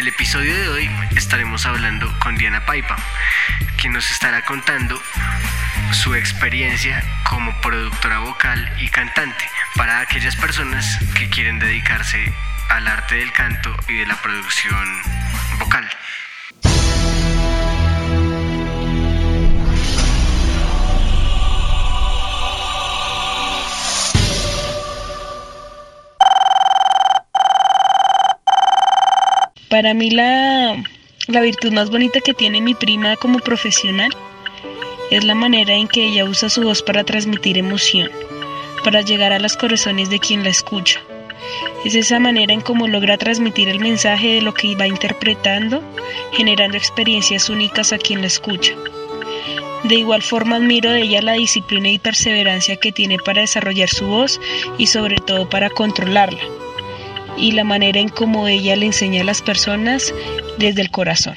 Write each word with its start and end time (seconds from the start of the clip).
el 0.00 0.08
episodio 0.08 0.56
de 0.56 0.68
hoy 0.70 0.90
estaremos 1.14 1.66
hablando 1.66 2.10
con 2.20 2.34
Diana 2.38 2.64
Paipa, 2.64 2.96
quien 3.76 3.92
nos 3.92 4.10
estará 4.10 4.46
contando 4.46 4.98
su 5.92 6.14
experiencia 6.14 7.04
como 7.28 7.52
productora 7.60 8.20
vocal 8.20 8.72
y 8.80 8.88
cantante 8.88 9.44
para 9.76 10.00
aquellas 10.00 10.36
personas 10.36 10.98
que 11.14 11.28
quieren 11.28 11.58
dedicarse 11.58 12.32
al 12.70 12.88
arte 12.88 13.16
del 13.16 13.30
canto 13.32 13.76
y 13.88 13.96
de 13.96 14.06
la 14.06 14.16
producción 14.22 15.02
vocal. 15.58 15.86
Para 29.70 29.94
mí 29.94 30.10
la, 30.10 30.82
la 31.28 31.40
virtud 31.40 31.70
más 31.70 31.90
bonita 31.90 32.20
que 32.20 32.34
tiene 32.34 32.60
mi 32.60 32.74
prima 32.74 33.14
como 33.14 33.38
profesional 33.38 34.10
es 35.12 35.22
la 35.22 35.36
manera 35.36 35.74
en 35.74 35.86
que 35.86 36.06
ella 36.06 36.24
usa 36.24 36.50
su 36.50 36.62
voz 36.62 36.82
para 36.82 37.04
transmitir 37.04 37.56
emoción, 37.56 38.10
para 38.82 39.02
llegar 39.02 39.32
a 39.32 39.38
los 39.38 39.56
corazones 39.56 40.10
de 40.10 40.18
quien 40.18 40.42
la 40.42 40.48
escucha. 40.48 41.00
Es 41.84 41.94
esa 41.94 42.18
manera 42.18 42.52
en 42.52 42.62
cómo 42.62 42.88
logra 42.88 43.16
transmitir 43.16 43.68
el 43.68 43.78
mensaje 43.78 44.34
de 44.34 44.42
lo 44.42 44.54
que 44.54 44.74
va 44.74 44.88
interpretando, 44.88 45.84
generando 46.32 46.76
experiencias 46.76 47.48
únicas 47.48 47.92
a 47.92 47.98
quien 47.98 48.22
la 48.22 48.26
escucha. 48.26 48.74
De 49.84 49.94
igual 49.94 50.22
forma 50.22 50.56
admiro 50.56 50.90
de 50.90 51.02
ella 51.02 51.22
la 51.22 51.34
disciplina 51.34 51.90
y 51.90 52.00
perseverancia 52.00 52.74
que 52.74 52.90
tiene 52.90 53.18
para 53.18 53.42
desarrollar 53.42 53.88
su 53.88 54.08
voz 54.08 54.40
y 54.78 54.88
sobre 54.88 55.18
todo 55.18 55.48
para 55.48 55.70
controlarla 55.70 56.40
y 57.36 57.52
la 57.52 57.64
manera 57.64 58.00
en 58.00 58.08
cómo 58.08 58.48
ella 58.48 58.76
le 58.76 58.86
enseña 58.86 59.22
a 59.22 59.24
las 59.24 59.42
personas 59.42 60.14
desde 60.58 60.82
el 60.82 60.90
corazón. 60.90 61.36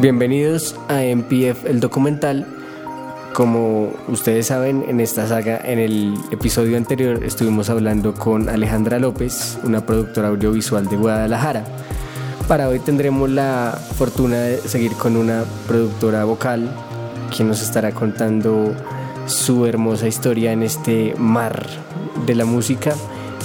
Bienvenidos 0.00 0.76
a 0.88 1.02
MPF 1.02 1.66
el 1.66 1.78
documental. 1.78 2.46
Como 3.34 3.92
ustedes 4.08 4.46
saben, 4.46 4.84
en 4.88 4.98
esta 4.98 5.28
saga, 5.28 5.60
en 5.62 5.78
el 5.78 6.14
episodio 6.30 6.78
anterior 6.78 7.22
estuvimos 7.22 7.68
hablando 7.68 8.14
con 8.14 8.48
Alejandra 8.48 8.98
López, 8.98 9.58
una 9.62 9.84
productora 9.84 10.28
audiovisual 10.28 10.88
de 10.88 10.96
Guadalajara. 10.96 11.64
Para 12.48 12.68
hoy 12.68 12.80
tendremos 12.80 13.28
la 13.28 13.78
fortuna 13.96 14.40
de 14.40 14.58
seguir 14.58 14.92
con 14.92 15.16
una 15.18 15.44
productora 15.68 16.24
vocal, 16.24 16.68
quien 17.36 17.48
nos 17.48 17.60
estará 17.62 17.92
contando 17.92 18.74
su 19.30 19.64
hermosa 19.64 20.08
historia 20.08 20.52
en 20.52 20.62
este 20.62 21.14
mar 21.16 21.66
de 22.26 22.34
la 22.34 22.44
música 22.44 22.94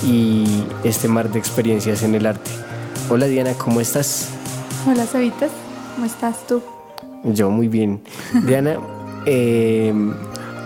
y 0.03 0.63
este 0.83 1.07
mar 1.07 1.29
de 1.29 1.39
experiencias 1.39 2.01
en 2.03 2.15
el 2.15 2.25
arte. 2.25 2.49
Hola 3.09 3.27
Diana, 3.27 3.53
¿cómo 3.53 3.79
estás? 3.79 4.29
Hola 4.87 5.05
Sabitas, 5.05 5.51
¿cómo 5.93 6.07
estás 6.07 6.45
tú? 6.47 6.61
Yo 7.23 7.51
muy 7.51 7.67
bien. 7.67 8.01
Diana, 8.45 8.77
em, 9.25 10.13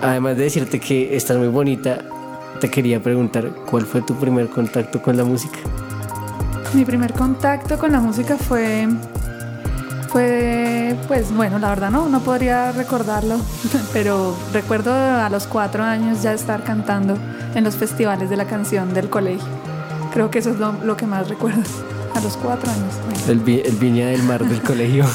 además 0.02 0.38
de 0.38 0.44
decirte 0.44 0.80
que 0.80 1.16
estás 1.16 1.38
muy 1.38 1.50
bonita, 1.50 2.02
te 2.61 2.72
quería 2.72 3.04
preguntar, 3.04 3.54
¿cuál 3.70 3.86
fue 3.86 4.02
tu 4.02 4.16
primer 4.16 4.48
contacto 4.48 5.02
con 5.02 5.17
la 5.17 5.26
música? 5.26 5.59
Mi 6.73 6.86
primer 6.86 7.11
contacto 7.14 7.78
con 7.78 7.92
la 7.92 8.00
música 8.00 8.38
fue 8.38 8.88
fue, 10.11 10.95
pues 11.07 11.31
bueno, 11.31 11.59
la 11.59 11.69
verdad 11.69 11.91
no, 11.91 12.09
no 12.09 12.21
podría 12.21 12.71
recordarlo, 12.71 13.38
pero 13.93 14.35
recuerdo 14.52 14.93
a 14.93 15.29
los 15.29 15.45
cuatro 15.45 15.83
años 15.83 16.23
ya 16.23 16.33
estar 16.33 16.63
cantando 16.63 17.15
en 17.53 17.63
los 17.63 17.75
festivales 17.75 18.30
de 18.30 18.37
la 18.37 18.45
canción 18.45 18.93
del 18.93 19.09
colegio. 19.09 19.47
Creo 20.13 20.31
que 20.31 20.39
eso 20.39 20.49
es 20.49 20.57
lo, 20.57 20.97
que 20.97 21.05
más 21.05 21.30
recuerdo, 21.30 21.61
a 22.15 22.21
los 22.21 22.35
cuatro 22.37 22.71
años. 22.71 22.93
El, 23.27 23.39
Viña 23.39 24.08
del 24.08 24.23
Mar 24.23 24.43
del 24.43 24.61
colegio. 24.61 25.05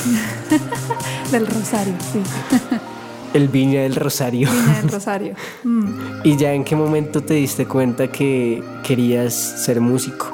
del 1.33 1.47
Rosario, 1.47 1.95
sí. 2.13 2.21
El 3.33 3.49
Viña 3.49 3.83
del 3.83 3.97
Rosario. 3.97 4.49
Viña 4.49 4.81
del 4.81 4.91
Rosario. 4.91 5.35
Mm. 5.65 5.87
¿Y 6.23 6.37
ya 6.37 6.53
en 6.53 6.63
qué 6.63 6.77
momento 6.77 7.21
te 7.21 7.35
diste 7.35 7.67
cuenta 7.67 8.13
que 8.13 8.63
querías 8.85 9.35
ser 9.35 9.81
músico? 9.81 10.34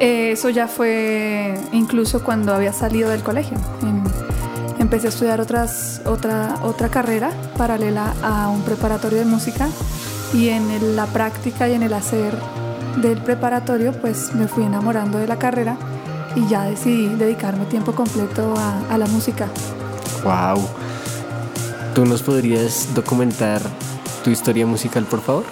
Eh, 0.00 0.32
eso 0.32 0.50
ya 0.50 0.68
fue 0.68 1.54
incluso 1.72 2.22
cuando 2.22 2.54
había 2.54 2.72
salido 2.72 3.10
del 3.10 3.22
colegio. 3.22 3.58
empecé 4.78 5.06
a 5.06 5.10
estudiar 5.10 5.40
otras, 5.40 6.02
otra, 6.04 6.56
otra 6.62 6.88
carrera 6.88 7.30
paralela 7.56 8.14
a 8.22 8.48
un 8.48 8.62
preparatorio 8.62 9.18
de 9.18 9.24
música 9.24 9.68
y 10.32 10.48
en 10.48 10.96
la 10.96 11.06
práctica 11.06 11.68
y 11.68 11.72
en 11.72 11.82
el 11.82 11.94
hacer 11.94 12.34
del 13.00 13.18
preparatorio 13.18 13.92
pues 13.92 14.34
me 14.34 14.48
fui 14.48 14.64
enamorando 14.64 15.18
de 15.18 15.26
la 15.26 15.38
carrera 15.38 15.76
y 16.34 16.46
ya 16.48 16.64
decidí 16.64 17.08
dedicarme 17.08 17.64
tiempo 17.66 17.92
completo 17.92 18.54
a, 18.56 18.98
la 18.98 19.06
música. 19.06 19.48
¡Wow! 20.24 20.66
¿Tú 21.94 22.04
nos 22.04 22.22
podrías 22.22 22.88
documentar 22.94 23.60
tu 24.24 24.30
historia 24.30 24.66
musical, 24.66 25.04
por 25.04 25.20
favor? 25.20 25.44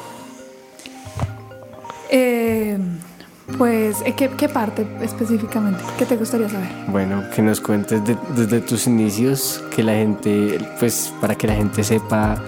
Pues, 3.63 4.03
eh, 4.05 4.15
¿qué, 4.17 4.29
¿qué, 4.29 4.49
parte 4.49 4.85
específicamente? 5.03 5.85
¿Qué 5.97 6.05
te 6.05 6.17
gustaría 6.17 6.49
saber? 6.49 6.69
Bueno, 6.89 7.23
que 7.33 7.43
nos 7.43 7.61
cuentes 7.61 8.01
desde 8.35 8.61
tus 8.61 8.89
inicios, 8.89 9.63
que 9.73 9.85
la 9.85 9.93
gente, 9.93 10.59
pues, 10.81 11.15
para 11.21 11.37
que 11.37 11.47
la 11.47 11.55
gente 11.55 11.85
sepa 11.85 12.43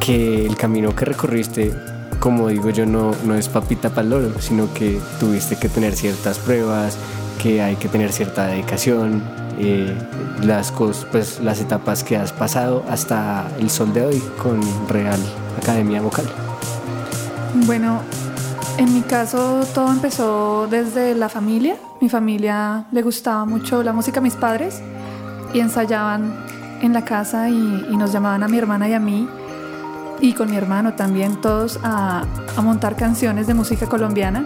que 0.00 0.44
el 0.44 0.56
camino 0.56 0.96
que 0.96 1.04
recorriste, 1.04 1.72
como 2.18 2.48
digo 2.48 2.70
yo, 2.70 2.86
no, 2.86 3.12
no 3.24 3.36
es 3.36 3.48
papita 3.48 3.90
para 3.90 4.02
el 4.02 4.10
loro, 4.10 4.40
sino 4.40 4.74
que 4.74 4.98
tuviste 5.20 5.54
que 5.54 5.68
tener 5.68 5.94
ciertas 5.94 6.40
pruebas, 6.40 6.98
que 7.40 7.62
hay 7.62 7.76
que 7.76 7.86
tener 7.86 8.10
cierta 8.10 8.48
dedicación, 8.48 9.22
eh, 9.60 9.94
las 10.42 10.72
cosas, 10.72 11.06
pues, 11.12 11.38
las 11.38 11.60
etapas 11.60 12.02
que 12.02 12.16
has 12.16 12.32
pasado 12.32 12.82
hasta 12.88 13.46
el 13.60 13.70
sol 13.70 13.94
de 13.94 14.04
hoy 14.04 14.20
con 14.42 14.60
Real 14.88 15.20
Academia 15.62 16.02
Vocal. 16.02 16.26
Bueno, 17.64 18.02
en 18.78 18.92
mi 18.92 19.02
caso 19.02 19.64
todo 19.74 19.90
empezó 19.90 20.66
desde 20.68 21.14
la 21.14 21.28
familia. 21.28 21.76
Mi 22.00 22.08
familia 22.08 22.86
le 22.92 23.02
gustaba 23.02 23.44
mucho 23.44 23.82
la 23.82 23.92
música 23.92 24.20
a 24.20 24.22
mis 24.22 24.34
padres 24.34 24.82
y 25.54 25.60
ensayaban 25.60 26.34
en 26.82 26.92
la 26.92 27.04
casa 27.04 27.48
y, 27.48 27.96
nos 27.96 28.12
llamaban 28.12 28.42
a 28.42 28.48
mi 28.48 28.58
hermana 28.58 28.88
y 28.88 28.92
a 28.92 29.00
mí 29.00 29.28
y 30.20 30.34
con 30.34 30.50
mi 30.50 30.56
hermano 30.56 30.94
también 30.94 31.40
todos 31.40 31.78
a, 31.82 32.24
montar 32.62 32.96
canciones 32.96 33.46
de 33.46 33.54
música 33.54 33.86
colombiana. 33.86 34.44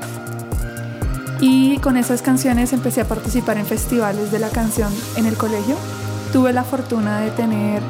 Y 1.40 1.78
con 1.78 1.96
esas 1.96 2.22
canciones 2.22 2.72
empecé 2.72 3.00
a 3.00 3.08
participar 3.08 3.56
en 3.56 3.64
festivales 3.64 4.30
de 4.30 4.38
la 4.38 4.50
canción 4.50 4.92
en 5.16 5.26
el 5.26 5.36
colegio. 5.36 5.76
Tuve 6.32 6.52
la 6.52 6.64
fortuna 6.64 7.20
de 7.20 7.30
tener 7.30 7.82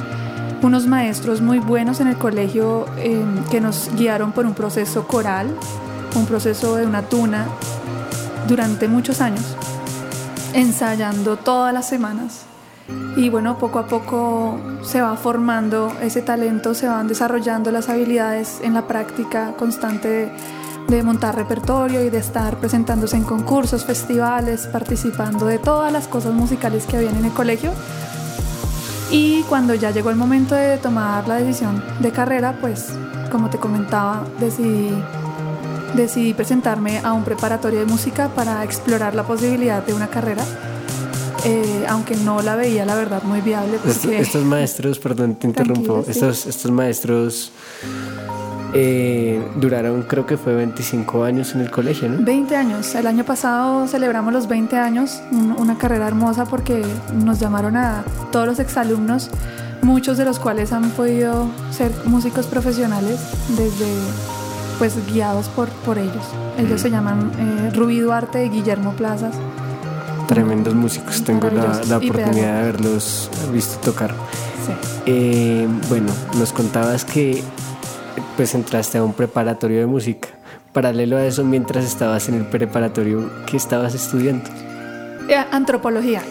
unos 0.62 0.86
maestros 0.86 1.40
muy 1.40 1.58
buenos 1.58 2.00
en 2.00 2.06
el 2.06 2.16
colegio 2.16 2.86
eh, 2.98 3.24
que 3.50 3.60
nos 3.60 3.90
guiaron 3.96 4.32
por 4.32 4.46
un 4.46 4.54
proceso 4.54 5.08
coral 5.08 5.48
un 6.14 6.26
proceso 6.26 6.76
de 6.76 6.86
una 6.86 7.02
tuna 7.02 7.46
durante 8.48 8.88
muchos 8.88 9.20
años, 9.20 9.44
ensayando 10.54 11.36
todas 11.36 11.72
las 11.72 11.88
semanas. 11.88 12.46
Y 13.16 13.28
bueno, 13.28 13.58
poco 13.58 13.78
a 13.78 13.86
poco 13.86 14.58
se 14.82 15.00
va 15.00 15.16
formando 15.16 15.92
ese 16.02 16.22
talento, 16.22 16.74
se 16.74 16.88
van 16.88 17.06
desarrollando 17.06 17.70
las 17.70 17.88
habilidades 17.88 18.60
en 18.62 18.74
la 18.74 18.86
práctica 18.86 19.52
constante 19.56 20.32
de, 20.88 21.02
montar 21.04 21.36
repertorio 21.36 22.04
y 22.04 22.10
de 22.10 22.18
estar 22.18 22.56
presentándose 22.56 23.16
en 23.16 23.22
concursos, 23.22 23.84
festivales, 23.84 24.66
participando 24.66 25.46
de 25.46 25.58
todas 25.58 25.92
las 25.92 26.08
cosas 26.08 26.34
musicales 26.34 26.84
que 26.86 26.96
habían 26.96 27.16
en 27.16 27.26
el 27.26 27.32
colegio. 27.32 27.70
Y 29.12 29.42
cuando 29.44 29.74
ya 29.74 29.92
llegó 29.92 30.10
el 30.10 30.16
momento 30.16 30.56
de 30.56 30.78
tomar 30.78 31.28
la 31.28 31.36
decisión 31.36 31.82
de 32.00 32.10
carrera, 32.10 32.56
pues 32.60 32.88
como 33.30 33.50
te 33.50 33.58
comentaba, 33.58 34.24
decidí 34.40 34.90
decidí 35.94 36.34
presentarme 36.34 37.00
a 37.02 37.12
un 37.12 37.24
preparatorio 37.24 37.80
de 37.80 37.86
música 37.86 38.28
para 38.28 38.64
explorar 38.64 39.14
la 39.14 39.24
posibilidad 39.24 39.84
de 39.84 39.94
una 39.94 40.08
carrera. 40.08 40.44
Eh, 41.44 41.86
aunque 41.88 42.16
no 42.16 42.42
la 42.42 42.54
veía 42.54 42.84
la 42.84 42.94
verdad 42.94 43.22
muy 43.22 43.40
viable. 43.40 43.78
Estos, 44.18 44.44
maestros, 44.44 44.98
perdón, 44.98 45.36
te 45.36 45.46
interrumpo, 45.46 46.04
estos, 46.06 46.46
estos 46.46 46.70
maestros 46.70 47.50
eh, 48.72 49.44
duraron 49.56 50.02
creo 50.02 50.26
que 50.26 50.36
fue 50.36 50.54
25 50.54 51.24
años 51.24 51.54
en 51.54 51.62
el 51.62 51.70
colegio, 51.70 52.08
¿no? 52.08 52.24
20 52.24 52.56
años. 52.56 52.94
El 52.94 53.06
año 53.06 53.24
pasado 53.24 53.88
celebramos 53.88 54.32
los 54.32 54.46
20 54.46 54.76
años, 54.78 55.20
una 55.32 55.76
carrera 55.76 56.06
hermosa 56.06 56.44
porque 56.44 56.84
nos 57.14 57.40
llamaron 57.40 57.76
a 57.76 58.04
todos 58.30 58.46
los 58.46 58.58
exalumnos, 58.60 59.30
muchos 59.82 60.18
de 60.18 60.24
los 60.24 60.38
cuales 60.38 60.72
han 60.72 60.90
podido 60.90 61.48
ser 61.72 61.90
músicos 62.04 62.46
profesionales 62.46 63.18
desde 63.56 63.92
pues 64.80 64.96
guiados 65.12 65.48
por, 65.50 65.68
por 65.68 65.98
ellos. 65.98 66.24
Ellos 66.58 66.80
se 66.80 66.90
llaman 66.90 67.30
eh, 67.38 67.70
Rubí 67.74 68.00
Duarte 68.00 68.46
y 68.46 68.48
Guillermo 68.48 68.94
Plazas. 68.94 69.34
Tremendos 70.26 70.74
músicos, 70.74 71.22
tengo 71.22 71.50
la, 71.50 71.82
la 71.86 71.98
oportunidad 71.98 72.32
de 72.32 72.58
haberlos 72.58 73.30
visto 73.52 73.78
tocar. 73.80 74.14
Sí. 74.66 74.72
Eh, 75.04 75.68
bueno, 75.90 76.10
nos 76.38 76.54
contabas 76.54 77.04
que 77.04 77.42
pues 78.38 78.54
entraste 78.54 78.96
a 78.96 79.04
un 79.04 79.12
preparatorio 79.12 79.80
de 79.80 79.86
música. 79.86 80.28
Paralelo 80.72 81.18
a 81.18 81.26
eso, 81.26 81.44
mientras 81.44 81.84
estabas 81.84 82.30
en 82.30 82.36
el 82.36 82.46
preparatorio, 82.46 83.30
¿qué 83.44 83.58
estabas 83.58 83.94
estudiando? 83.94 84.48
Eh, 85.28 85.36
antropología. 85.50 86.22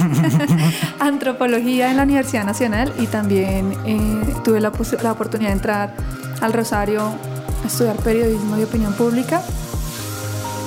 Antropología 0.98 1.90
en 1.90 1.98
la 1.98 2.04
Universidad 2.04 2.46
Nacional 2.46 2.90
y 2.98 3.06
también 3.06 3.74
eh, 3.84 3.98
tuve 4.44 4.60
la, 4.60 4.72
la 5.02 5.12
oportunidad 5.12 5.50
de 5.50 5.54
entrar 5.54 5.94
al 6.40 6.54
Rosario 6.54 7.12
a 7.62 7.66
estudiar 7.66 7.96
periodismo 7.96 8.58
y 8.58 8.62
opinión 8.62 8.92
pública. 8.94 9.42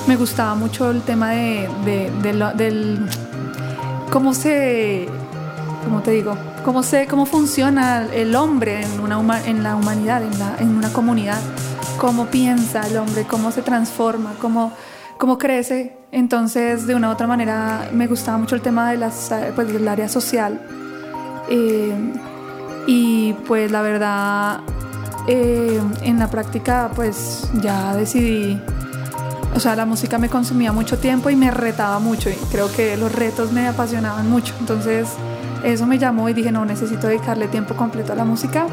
Me 0.06 0.16
gustaba 0.16 0.54
mucho 0.54 0.90
el 0.90 1.02
tema 1.02 1.30
de, 1.30 1.68
del 1.84 3.08
cómo 4.10 4.34
se, 4.34 5.08
cómo 5.84 6.02
te 6.02 6.10
digo, 6.10 6.36
cómo 6.64 6.82
se, 6.82 7.06
cómo 7.06 7.26
funciona 7.26 8.06
el 8.12 8.34
hombre 8.36 8.82
en 8.82 9.00
una 9.00 9.44
en 9.46 9.62
la 9.62 9.76
humanidad, 9.76 10.22
en, 10.22 10.38
la, 10.38 10.56
en 10.58 10.76
una 10.76 10.92
comunidad, 10.92 11.40
cómo 11.98 12.26
piensa 12.26 12.86
el 12.86 12.98
hombre, 12.98 13.24
cómo 13.24 13.50
se 13.50 13.62
transforma, 13.62 14.34
cómo 14.40 14.72
cómo 15.18 15.38
crece. 15.38 15.96
Entonces, 16.12 16.86
de 16.86 16.94
una 16.94 17.08
u 17.08 17.12
otra 17.12 17.26
manera, 17.26 17.88
me 17.92 18.06
gustaba 18.06 18.38
mucho 18.38 18.54
el 18.54 18.62
tema 18.62 18.90
de 18.90 18.98
las, 18.98 19.32
pues, 19.54 19.72
del 19.72 19.86
área 19.88 20.08
social. 20.08 20.60
Eh, 21.48 21.94
y 22.86 23.32
pues 23.46 23.70
la 23.70 23.82
verdad, 23.82 24.60
eh, 25.26 25.80
en 26.02 26.18
la 26.18 26.28
práctica, 26.28 26.90
pues 26.94 27.48
ya 27.62 27.96
decidí, 27.96 28.60
o 29.54 29.60
sea, 29.60 29.74
la 29.76 29.86
música 29.86 30.18
me 30.18 30.28
consumía 30.28 30.72
mucho 30.72 30.98
tiempo 30.98 31.30
y 31.30 31.36
me 31.36 31.50
retaba 31.50 31.98
mucho. 31.98 32.30
Y 32.30 32.34
creo 32.50 32.70
que 32.70 32.96
los 32.96 33.12
retos 33.12 33.52
me 33.52 33.66
apasionaban 33.66 34.28
mucho. 34.28 34.54
Entonces, 34.60 35.08
eso 35.64 35.86
me 35.86 35.98
llamó 35.98 36.28
y 36.28 36.34
dije, 36.34 36.52
no, 36.52 36.64
necesito 36.64 37.06
dedicarle 37.06 37.48
tiempo 37.48 37.74
completo 37.74 38.12
a 38.12 38.16
la 38.16 38.24
música. 38.24 38.66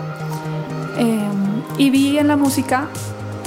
Eh, 0.97 1.29
y 1.77 1.89
vi 1.89 2.17
en 2.17 2.27
la 2.27 2.35
música 2.35 2.87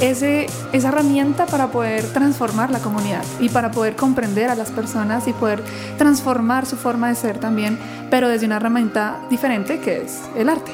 ese, 0.01 0.47
esa 0.73 0.89
herramienta 0.89 1.47
para 1.47 1.69
poder 1.69 2.05
transformar 2.13 2.71
la 2.71 2.79
comunidad 2.79 3.25
y 3.39 3.49
para 3.49 3.71
poder 3.71 3.97
comprender 3.97 4.49
a 4.49 4.55
las 4.55 4.71
personas 4.71 5.29
y 5.29 5.33
poder 5.33 5.63
transformar 5.99 6.67
su 6.67 6.77
forma 6.77 7.09
de 7.09 7.15
ser 7.15 7.39
también, 7.39 7.79
pero 8.11 8.29
desde 8.29 8.47
una 8.47 8.57
herramienta 8.57 9.21
diferente 9.31 9.79
que 9.79 10.03
es 10.03 10.23
el 10.37 10.49
arte. 10.49 10.73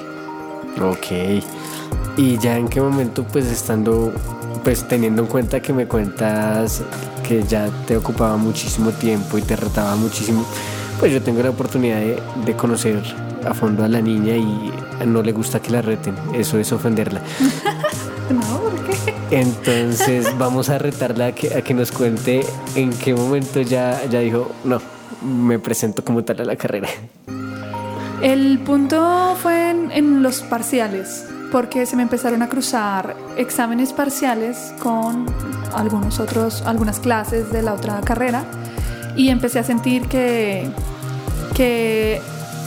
Ok. 0.80 1.42
¿Y 2.16 2.38
ya 2.38 2.56
en 2.56 2.68
qué 2.68 2.80
momento, 2.80 3.24
pues 3.24 3.46
estando, 3.46 4.12
pues 4.64 4.86
teniendo 4.86 5.22
en 5.22 5.28
cuenta 5.28 5.60
que 5.60 5.72
me 5.72 5.86
cuentas 5.86 6.82
que 7.26 7.42
ya 7.44 7.68
te 7.86 7.96
ocupaba 7.96 8.36
muchísimo 8.36 8.90
tiempo 8.90 9.38
y 9.38 9.42
te 9.42 9.56
retaba 9.56 9.96
muchísimo, 9.96 10.44
pues 10.98 11.12
yo 11.12 11.22
tengo 11.22 11.42
la 11.42 11.50
oportunidad 11.50 12.00
de, 12.00 12.20
de 12.44 12.56
conocer 12.56 13.00
a 13.46 13.54
fondo 13.54 13.84
a 13.84 13.88
la 13.88 14.00
niña 14.00 14.36
y 14.36 14.72
no 15.06 15.22
le 15.22 15.32
gusta 15.32 15.60
que 15.60 15.70
la 15.70 15.82
reten, 15.82 16.14
eso 16.34 16.58
es 16.58 16.72
ofenderla. 16.72 17.22
no, 18.30 18.60
¿por 18.60 18.74
qué? 18.86 19.14
Entonces 19.30 20.26
vamos 20.38 20.68
a 20.68 20.78
retarla 20.78 21.26
a 21.26 21.32
que, 21.32 21.54
a 21.54 21.62
que 21.62 21.74
nos 21.74 21.92
cuente 21.92 22.44
en 22.74 22.90
qué 22.90 23.14
momento 23.14 23.60
ya, 23.60 24.04
ya 24.10 24.20
dijo, 24.20 24.50
no, 24.64 24.80
me 25.22 25.58
presento 25.58 26.04
como 26.04 26.24
tal 26.24 26.40
a 26.40 26.44
la 26.44 26.56
carrera. 26.56 26.88
El 28.22 28.58
punto 28.58 29.36
fue 29.40 29.70
en, 29.70 29.90
en 29.92 30.22
los 30.22 30.42
parciales, 30.42 31.26
porque 31.50 31.86
se 31.86 31.96
me 31.96 32.02
empezaron 32.02 32.42
a 32.42 32.48
cruzar 32.48 33.16
exámenes 33.36 33.92
parciales 33.92 34.72
con 34.82 35.26
algunos 35.74 36.20
otros, 36.20 36.62
algunas 36.62 37.00
clases 37.00 37.50
de 37.50 37.62
la 37.62 37.74
otra 37.74 38.00
carrera 38.00 38.44
y 39.16 39.28
empecé 39.28 39.58
a 39.58 39.64
sentir 39.64 40.06
que, 40.08 40.70
que 41.54 42.20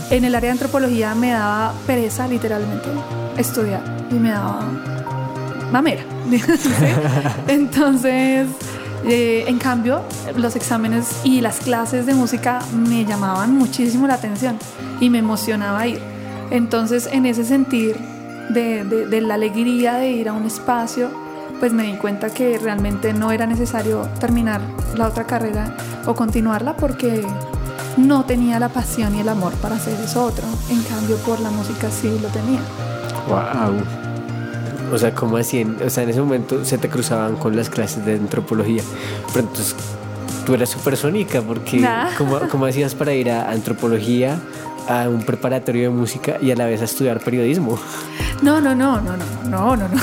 en 0.09 0.25
el 0.25 0.35
área 0.35 0.47
de 0.47 0.51
antropología 0.53 1.15
me 1.15 1.31
daba 1.31 1.74
pereza 1.88 2.27
literalmente 2.27 2.89
estudiar 3.38 3.81
y 4.12 4.15
me 4.15 4.31
daba 4.31 4.62
mamera. 5.71 6.03
Entonces, 7.47 8.47
eh, 9.06 9.45
en 9.47 9.57
cambio, 9.57 10.03
los 10.35 10.56
exámenes 10.56 11.21
y 11.24 11.41
las 11.41 11.59
clases 11.59 12.06
de 12.06 12.13
música 12.13 12.59
me 12.74 13.06
llamaban 13.06 13.57
muchísimo 13.57 14.07
la 14.07 14.15
atención 14.15 14.57
y 15.00 15.09
me 15.09 15.19
emocionaba 15.19 15.88
ir. 15.88 16.00
Entonces, 16.51 17.09
en 17.12 17.25
ese 17.25 17.44
sentir 17.44 18.12
de, 18.50 18.84
de 18.84 19.22
la 19.22 19.36
alegría 19.36 19.95
de 19.95 20.12
ir 20.12 20.30
a 20.30 20.34
un 20.34 20.45
espacio, 20.45 21.10
pues 21.60 21.72
me 21.72 21.84
di 21.84 21.94
cuenta 21.94 22.30
que 22.30 22.57
realmente 22.57 23.13
no 23.13 23.31
era 23.31 23.45
necesario 23.45 24.07
terminar 24.19 24.62
la 24.95 25.07
otra 25.07 25.25
carrera 25.25 25.75
o 26.06 26.13
continuarla 26.13 26.75
porque 26.75 27.24
no 27.98 28.25
tenía 28.25 28.60
la 28.60 28.69
pasión 28.69 29.16
y 29.16 29.22
el 29.22 29.30
amor 29.30 29.54
para 29.54 29.75
hacer 29.75 30.00
eso 30.00 30.25
otro. 30.25 30.45
En 30.69 30.81
cambio, 30.84 31.16
por 31.18 31.40
la 31.40 31.51
música 31.51 31.90
sí 31.90 32.10
lo 32.22 32.28
tenía. 32.30 32.60
Wow. 33.28 33.81
O 34.94 34.98
sea, 34.98 35.13
¿cómo 35.16 35.38
así? 35.38 35.63
o 35.63 35.90
sea, 35.90 36.04
en 36.04 36.10
ese 36.10 36.22
momento 36.22 36.63
se 36.66 36.78
te 36.78 36.90
cruzaban 36.90 37.36
con 37.36 37.56
las 37.56 37.69
clases 37.69 38.06
de 38.06 38.13
antropología. 38.13 38.84
Pero 39.34 39.48
entonces 39.48 39.75
tú 40.45 40.54
eras 40.54 40.69
supersónica 40.69 41.42
porque 41.42 41.88
¿cómo, 42.18 42.40
¿cómo, 42.51 42.66
hacías 42.66 42.94
para 42.94 43.13
ir 43.13 43.31
a 43.31 43.50
antropología, 43.50 44.38
a 44.88 45.09
un 45.09 45.24
preparatorio 45.24 45.83
de 45.83 45.89
música 45.89 46.38
y 46.41 46.51
a 46.51 46.56
la 46.56 46.65
vez 46.65 46.81
a 46.81 46.85
estudiar 46.85 47.19
periodismo? 47.19 47.80
No, 48.41 48.59
no, 48.59 48.75
no, 48.75 49.01
no, 49.01 49.15
no, 49.18 49.25
no, 49.50 49.77
no, 49.77 49.88
no. 49.88 50.01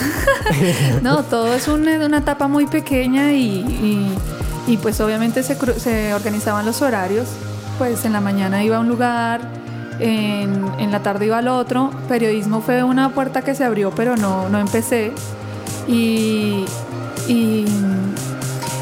no, 1.02 1.22
todo 1.30 1.54
es 1.54 1.68
una, 1.68 2.18
etapa 2.18 2.48
muy 2.48 2.66
pequeña 2.66 3.32
y, 3.32 3.60
y, 4.66 4.72
y 4.72 4.76
pues 4.78 5.00
obviamente 5.00 5.42
se, 5.42 5.56
se 5.78 6.14
organizaban 6.14 6.64
los 6.64 6.80
horarios 6.82 7.28
pues 7.80 8.04
en 8.04 8.12
la 8.12 8.20
mañana 8.20 8.62
iba 8.62 8.76
a 8.76 8.80
un 8.80 8.88
lugar, 8.90 9.40
en, 10.00 10.70
en, 10.78 10.92
la 10.92 11.02
tarde 11.02 11.24
iba 11.24 11.38
al 11.38 11.48
otro. 11.48 11.90
Periodismo 12.10 12.60
fue 12.60 12.84
una 12.84 13.08
puerta 13.08 13.40
que 13.40 13.54
se 13.54 13.64
abrió, 13.64 13.90
pero 13.90 14.16
no, 14.18 14.50
no 14.50 14.58
empecé. 14.58 15.12
Y, 15.88 16.66
y 17.26 17.64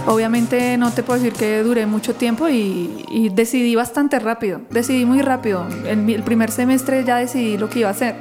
obviamente 0.09 0.77
no 0.79 0.91
te 0.91 1.03
puedo 1.03 1.21
decir 1.21 1.39
que 1.39 1.63
duré 1.63 1.87
mucho 1.87 2.15
tiempo 2.15 2.49
y, 2.49 3.31
decidí 3.33 3.75
bastante 3.77 4.19
rápido. 4.19 4.61
Decidí 4.71 5.05
muy 5.05 5.23
rápido. 5.23 5.67
En 5.85 6.09
el 6.09 6.23
primer 6.23 6.51
semestre 6.51 7.05
ya 7.05 7.17
decidí 7.17 7.59
lo 7.59 7.69
que 7.69 7.81
iba 7.81 7.89
a 7.89 7.93
hacer 7.93 8.17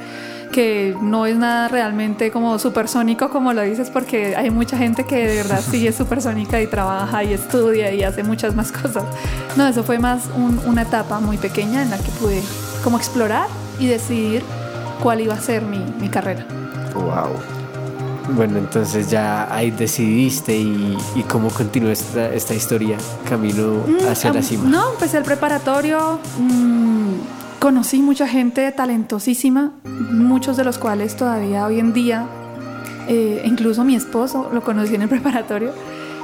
que 0.52 0.96
no 1.02 1.26
es 1.26 1.36
nada 1.36 1.68
realmente 1.68 2.32
como 2.32 2.58
supersónico 2.58 3.30
como 3.30 3.52
lo 3.52 3.64
dices 3.64 3.90
porque 3.90 4.34
hay 4.38 4.50
mucha 4.50 4.78
gente 4.78 5.06
que 5.06 5.28
de 5.28 5.36
verdad 5.36 5.60
es 5.74 5.96
supersónica 5.96 6.62
y 6.62 6.68
trabaja 6.68 7.22
y 7.22 7.34
estudia 7.34 7.92
y 7.92 8.04
hace 8.04 8.24
muchas 8.24 8.56
más 8.56 8.72
cosas. 8.82 9.04
No, 9.58 9.68
eso 9.68 9.84
fue 9.84 10.00
más 10.00 10.30
una 10.66 10.84
etapa 10.84 11.20
muy 11.20 11.38
pequeña 11.38 11.84
en 11.84 11.90
la 11.90 11.98
que 11.98 12.12
pude 12.12 12.42
como 12.82 12.98
explorar 12.98 13.48
y 13.78 13.88
decidir 13.88 14.42
cuál 15.04 15.20
iba 15.22 15.34
a 15.34 15.40
ser 15.40 15.64
mi 15.64 16.10
carrera. 16.10 16.46
Wow. 16.94 17.57
Bueno, 18.36 18.58
entonces 18.58 19.10
ya 19.10 19.54
ahí 19.54 19.72
decidiste 19.72 20.56
y, 20.58 20.98
y 21.16 21.24
cómo 21.24 21.50
continúa 21.50 21.92
esta, 21.92 22.34
esta, 22.34 22.54
historia, 22.54 22.98
camino 23.28 23.84
mm, 23.88 24.08
hacia 24.10 24.34
la 24.34 24.42
cima. 24.42 24.68
No, 24.68 24.92
empecé 24.92 25.18
el 25.18 25.24
preparatorio, 25.24 26.20
mmm, 26.40 27.14
conocí 27.60 28.02
mucha 28.02 28.28
gente 28.28 28.72
talentosísima, 28.72 29.74
muchos 29.84 30.58
de 30.58 30.64
los 30.64 30.78
cuales 30.78 31.16
todavía 31.16 31.66
hoy 31.66 31.80
en 31.80 31.94
día, 31.94 32.28
eh, 33.08 33.42
incluso 33.46 33.84
mi 33.84 33.96
esposo 33.96 34.50
lo 34.52 34.62
conocí 34.62 34.96
en 34.96 35.04
el 35.04 35.10
preparatorio, 35.10 35.72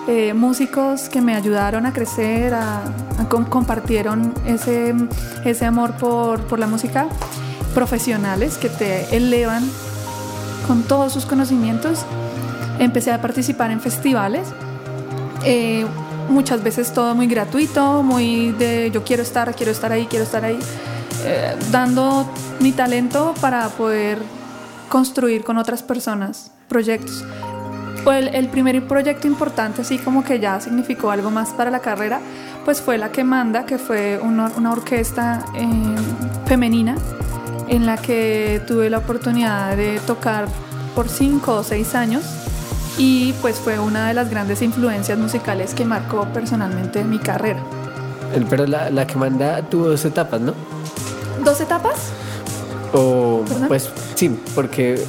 eh, 0.08 0.34
músicos 0.34 1.08
que 1.08 1.22
me 1.22 1.36
ayudaron 1.36 1.86
a 1.86 1.94
crecer, 1.94 2.54
a, 2.54 2.84
a 3.18 3.30
compartieron 3.50 4.34
ese, 4.46 4.94
ese 5.46 5.66
amor 5.66 5.94
por, 5.94 6.42
por 6.42 6.60
la 6.60 6.68
música, 6.68 7.08
profesionales 7.74 8.58
que 8.58 8.68
te 8.70 9.16
elevan 9.16 9.64
con 10.68 10.84
todos 10.84 11.14
sus 11.14 11.26
conocimientos. 11.26 12.06
Empecé 12.80 13.12
a 13.12 13.22
participar 13.22 13.72
en 13.72 13.80
festivales, 13.80 14.48
eh, 15.46 15.86
muchas 16.30 16.64
veces 16.64 16.92
todo 16.94 17.16
muy 17.16 17.28
gratuito, 17.28 18.02
muy 18.04 18.52
de 18.52 18.92
yo 18.92 19.04
quiero 19.04 19.24
estar, 19.24 19.54
quiero 19.56 19.72
estar 19.72 19.92
ahí, 19.92 20.08
quiero 20.08 20.26
estar 20.26 20.44
ahí. 20.44 20.60
Eh, 21.26 21.56
dando 21.72 22.30
mi 22.60 22.72
talento 22.72 23.34
para 23.40 23.70
poder 23.70 24.18
construir 24.90 25.44
con 25.44 25.58
otras 25.58 25.84
personas 25.84 26.52
proyectos. 26.68 27.24
El, 28.06 28.28
el, 28.30 28.50
primer 28.50 28.86
proyecto 28.86 29.28
importante, 29.28 29.84
así 29.84 29.98
como 29.98 30.26
que 30.26 30.40
ya 30.40 30.60
significó 30.60 31.12
algo 31.12 31.32
más 31.32 31.52
para 31.52 31.72
la 31.72 31.80
carrera, 31.80 32.20
pues 32.66 32.82
fue 32.82 32.98
La 32.98 33.10
Que 33.10 33.24
Manda, 33.24 33.66
que 33.66 33.78
fue 33.78 34.20
una, 34.22 34.52
una 34.58 34.74
orquesta 34.74 35.46
eh, 35.56 35.66
femenina 36.46 36.98
en 37.74 37.88
la 37.88 37.98
que 37.98 38.62
tuve 38.68 38.88
la 38.92 39.00
oportunidad 39.00 39.76
de 39.76 40.00
tocar 40.06 40.48
por 40.94 41.10
cinco 41.10 41.56
o 41.56 41.64
seis 41.64 41.96
años 41.96 42.24
y 43.00 43.34
pues 43.42 43.56
fue 43.56 43.80
una 43.80 44.08
de 44.08 44.14
las 44.14 44.30
grandes 44.30 44.62
influencias 44.62 45.18
musicales 45.18 45.74
que 45.74 45.84
marcó 45.84 46.26
personalmente 46.26 47.04
mi 47.04 47.18
carrera. 47.18 47.64
Pero 48.48 48.68
la, 48.68 48.92
la 48.92 49.08
que 49.08 49.16
manda 49.16 49.64
tuvo 49.64 49.88
dos 49.90 50.06
etapas, 50.06 50.40
¿no? 50.40 50.54
¿Dos 51.44 51.62
etapas? 51.62 52.12
O 52.94 53.44
pues 53.68 53.90
sí, 54.14 54.40
porque 54.54 55.04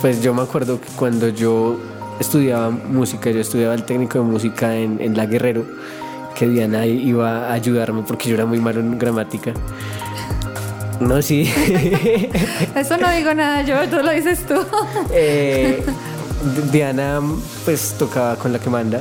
pues 0.00 0.22
yo 0.22 0.32
me 0.34 0.42
acuerdo 0.42 0.80
que 0.80 0.88
cuando 0.94 1.28
yo 1.28 1.80
estudiaba 2.20 2.70
música, 2.70 3.28
yo 3.30 3.40
estudiaba 3.40 3.74
el 3.74 3.82
técnico 3.82 4.18
de 4.18 4.24
música 4.24 4.76
en, 4.76 5.00
en 5.00 5.16
La 5.16 5.26
Guerrero, 5.26 5.64
que 6.36 6.46
Diana 6.46 6.86
iba 6.86 7.48
a 7.48 7.52
ayudarme 7.54 8.02
porque 8.06 8.28
yo 8.28 8.36
era 8.36 8.46
muy 8.46 8.60
malo 8.60 8.78
en 8.78 8.98
gramática. 9.00 9.52
No, 11.04 11.20
sí. 11.20 11.42
Eso 12.74 12.96
no 12.96 13.10
digo 13.10 13.34
nada 13.34 13.62
yo, 13.62 13.88
tú 13.88 13.96
lo 13.96 14.10
dices 14.10 14.44
tú. 14.46 14.54
Eh, 15.12 15.84
Diana 16.72 17.20
pues 17.64 17.94
tocaba 17.98 18.36
con 18.36 18.52
la 18.52 18.58
que 18.58 18.70
manda. 18.70 19.00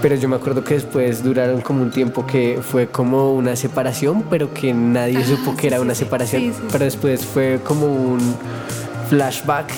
Pero 0.00 0.14
yo 0.14 0.28
me 0.28 0.36
acuerdo 0.36 0.62
que 0.62 0.74
después 0.74 1.24
duraron 1.24 1.60
como 1.60 1.82
un 1.82 1.90
tiempo 1.90 2.24
que 2.24 2.60
fue 2.62 2.86
como 2.86 3.32
una 3.34 3.56
separación, 3.56 4.24
pero 4.30 4.54
que 4.54 4.72
nadie 4.72 5.24
supo 5.24 5.56
que 5.56 5.66
era 5.66 5.80
una 5.80 5.94
separación. 5.94 6.42
Sí, 6.42 6.52
sí. 6.52 6.62
Pero 6.70 6.84
después 6.84 7.24
fue 7.26 7.60
como 7.64 7.86
un 7.86 8.20
flashback. 9.08 9.72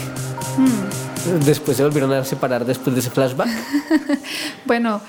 Hmm. 0.59 1.45
Después 1.45 1.77
se 1.77 1.85
volvieron 1.85 2.13
a 2.13 2.25
separar 2.25 2.65
después 2.65 2.95
de 2.95 3.01
ese 3.01 3.11
flashback. 3.11 3.49
Bueno, 4.67 5.01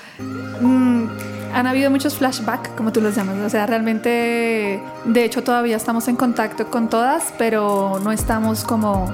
mm, 0.60 1.06
han 1.54 1.66
habido 1.66 1.90
muchos 1.90 2.14
flashbacks, 2.16 2.70
como 2.70 2.92
tú 2.92 3.00
los 3.00 3.14
llamas. 3.14 3.36
O 3.38 3.50
sea, 3.50 3.66
realmente, 3.66 4.82
de 5.04 5.24
hecho, 5.24 5.42
todavía 5.42 5.76
estamos 5.76 6.08
en 6.08 6.16
contacto 6.16 6.68
con 6.70 6.88
todas, 6.88 7.32
pero 7.38 8.00
no 8.02 8.12
estamos 8.12 8.64
como 8.64 9.12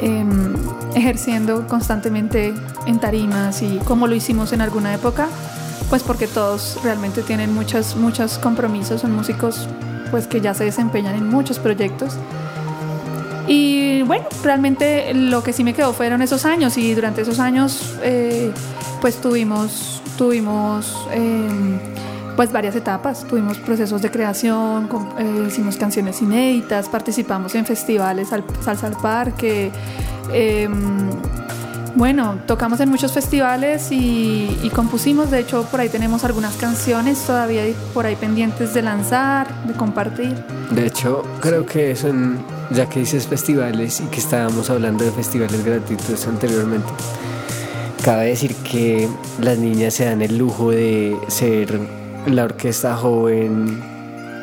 em, 0.00 0.54
ejerciendo 0.94 1.66
constantemente 1.66 2.54
en 2.86 2.98
tarimas 2.98 3.62
y 3.62 3.78
como 3.84 4.06
lo 4.06 4.14
hicimos 4.14 4.52
en 4.52 4.60
alguna 4.60 4.94
época, 4.94 5.28
pues 5.90 6.02
porque 6.02 6.26
todos 6.26 6.78
realmente 6.82 7.22
tienen 7.22 7.52
muchos, 7.54 7.96
muchos 7.96 8.38
compromisos, 8.38 9.00
son 9.00 9.12
músicos 9.12 9.68
pues 10.10 10.26
que 10.26 10.40
ya 10.40 10.54
se 10.54 10.64
desempeñan 10.64 11.14
en 11.14 11.28
muchos 11.28 11.58
proyectos. 11.58 12.14
Y 13.46 14.02
bueno, 14.02 14.24
realmente 14.42 15.12
lo 15.12 15.42
que 15.42 15.52
sí 15.52 15.64
me 15.64 15.74
quedó 15.74 15.92
fueron 15.92 16.22
esos 16.22 16.44
años 16.44 16.78
y 16.78 16.94
durante 16.94 17.22
esos 17.22 17.40
años 17.40 17.96
eh, 18.02 18.52
pues 19.00 19.20
tuvimos, 19.20 20.02
tuvimos 20.16 21.06
eh, 21.12 21.48
pues 22.36 22.50
varias 22.52 22.74
etapas, 22.74 23.24
tuvimos 23.28 23.58
procesos 23.58 24.02
de 24.02 24.10
creación, 24.10 24.88
com- 24.88 25.08
eh, 25.18 25.44
hicimos 25.48 25.76
canciones 25.76 26.20
inéditas, 26.22 26.88
participamos 26.88 27.54
en 27.54 27.64
festivales, 27.64 28.32
al, 28.32 28.44
Salsa 28.62 28.88
al 28.88 28.96
Parque, 28.96 29.70
eh, 30.32 30.68
bueno, 31.96 32.38
tocamos 32.46 32.80
en 32.80 32.88
muchos 32.88 33.12
festivales 33.12 33.92
y, 33.92 34.58
y 34.64 34.70
compusimos, 34.70 35.30
de 35.30 35.38
hecho 35.38 35.62
por 35.70 35.78
ahí 35.78 35.88
tenemos 35.88 36.24
algunas 36.24 36.54
canciones 36.56 37.20
todavía 37.20 37.62
por 37.92 38.04
ahí 38.04 38.16
pendientes 38.16 38.74
de 38.74 38.82
lanzar, 38.82 39.46
de 39.64 39.74
compartir. 39.74 40.34
De 40.72 40.86
hecho, 40.88 41.22
creo 41.40 41.64
que 41.64 41.94
son, 41.94 42.38
ya 42.72 42.88
que 42.88 42.98
dices 42.98 43.28
festivales 43.28 44.00
y 44.00 44.06
que 44.06 44.18
estábamos 44.18 44.70
hablando 44.70 45.04
de 45.04 45.12
festivales 45.12 45.64
gratuitos 45.64 46.26
anteriormente, 46.26 46.88
cabe 48.04 48.26
decir 48.26 48.54
que 48.56 49.08
las 49.40 49.56
niñas 49.58 49.94
se 49.94 50.04
dan 50.04 50.20
el 50.22 50.36
lujo 50.36 50.70
de 50.70 51.16
ser 51.28 51.80
la 52.26 52.44
orquesta 52.44 52.96
joven 52.96 53.80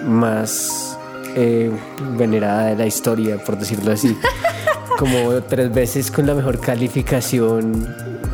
más 0.05 0.97
eh, 1.35 1.71
venerada 2.17 2.65
de 2.67 2.75
la 2.75 2.85
historia, 2.87 3.37
por 3.43 3.57
decirlo 3.57 3.91
así. 3.91 4.17
Como 4.97 5.41
tres 5.43 5.71
veces 5.73 6.11
con 6.11 6.25
la 6.27 6.33
mejor 6.35 6.59
calificación 6.59 7.87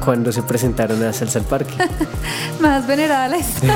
cuando 0.04 0.32
se 0.32 0.44
presentaron 0.44 1.02
a 1.04 1.14
Salsa 1.14 1.40
al 1.40 1.46
Parque. 1.46 1.74
Más 2.62 2.86
venerada 2.88 3.28
la 3.30 3.38
historia. 3.38 3.76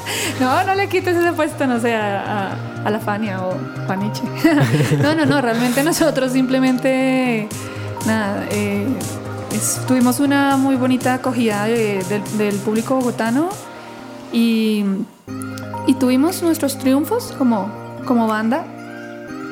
no, 0.40 0.64
no 0.64 0.74
le 0.74 0.88
quites 0.88 1.16
ese 1.16 1.32
puesto, 1.32 1.66
no 1.66 1.80
sé, 1.80 1.94
a, 1.94 2.48
a- 2.50 2.56
a 2.84 2.90
la 2.90 2.98
Fania 3.00 3.42
o 3.44 3.54
Paniche. 3.86 4.22
no, 5.02 5.14
no, 5.14 5.24
no, 5.26 5.40
realmente 5.40 5.82
nosotros 5.82 6.32
simplemente, 6.32 7.48
nada, 8.06 8.46
eh, 8.50 8.86
es- 9.52 9.80
tuvimos 9.86 10.20
una 10.20 10.56
muy 10.56 10.76
bonita 10.76 11.14
acogida 11.14 11.64
de- 11.64 12.04
del- 12.08 12.38
del 12.38 12.54
público 12.56 12.94
bogotano 12.96 13.48
y, 14.32 14.84
y 15.86 15.94
tuvimos 15.94 16.42
nuestros 16.42 16.78
triunfos 16.78 17.34
como, 17.38 17.70
como 18.06 18.26
banda 18.26 18.64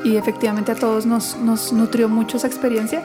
y 0.04 0.16
efectivamente 0.16 0.72
a 0.72 0.74
todos 0.74 1.06
nos, 1.06 1.36
nos 1.38 1.72
nutrió 1.72 2.08
mucho 2.08 2.36
esa 2.36 2.46
experiencia. 2.46 3.02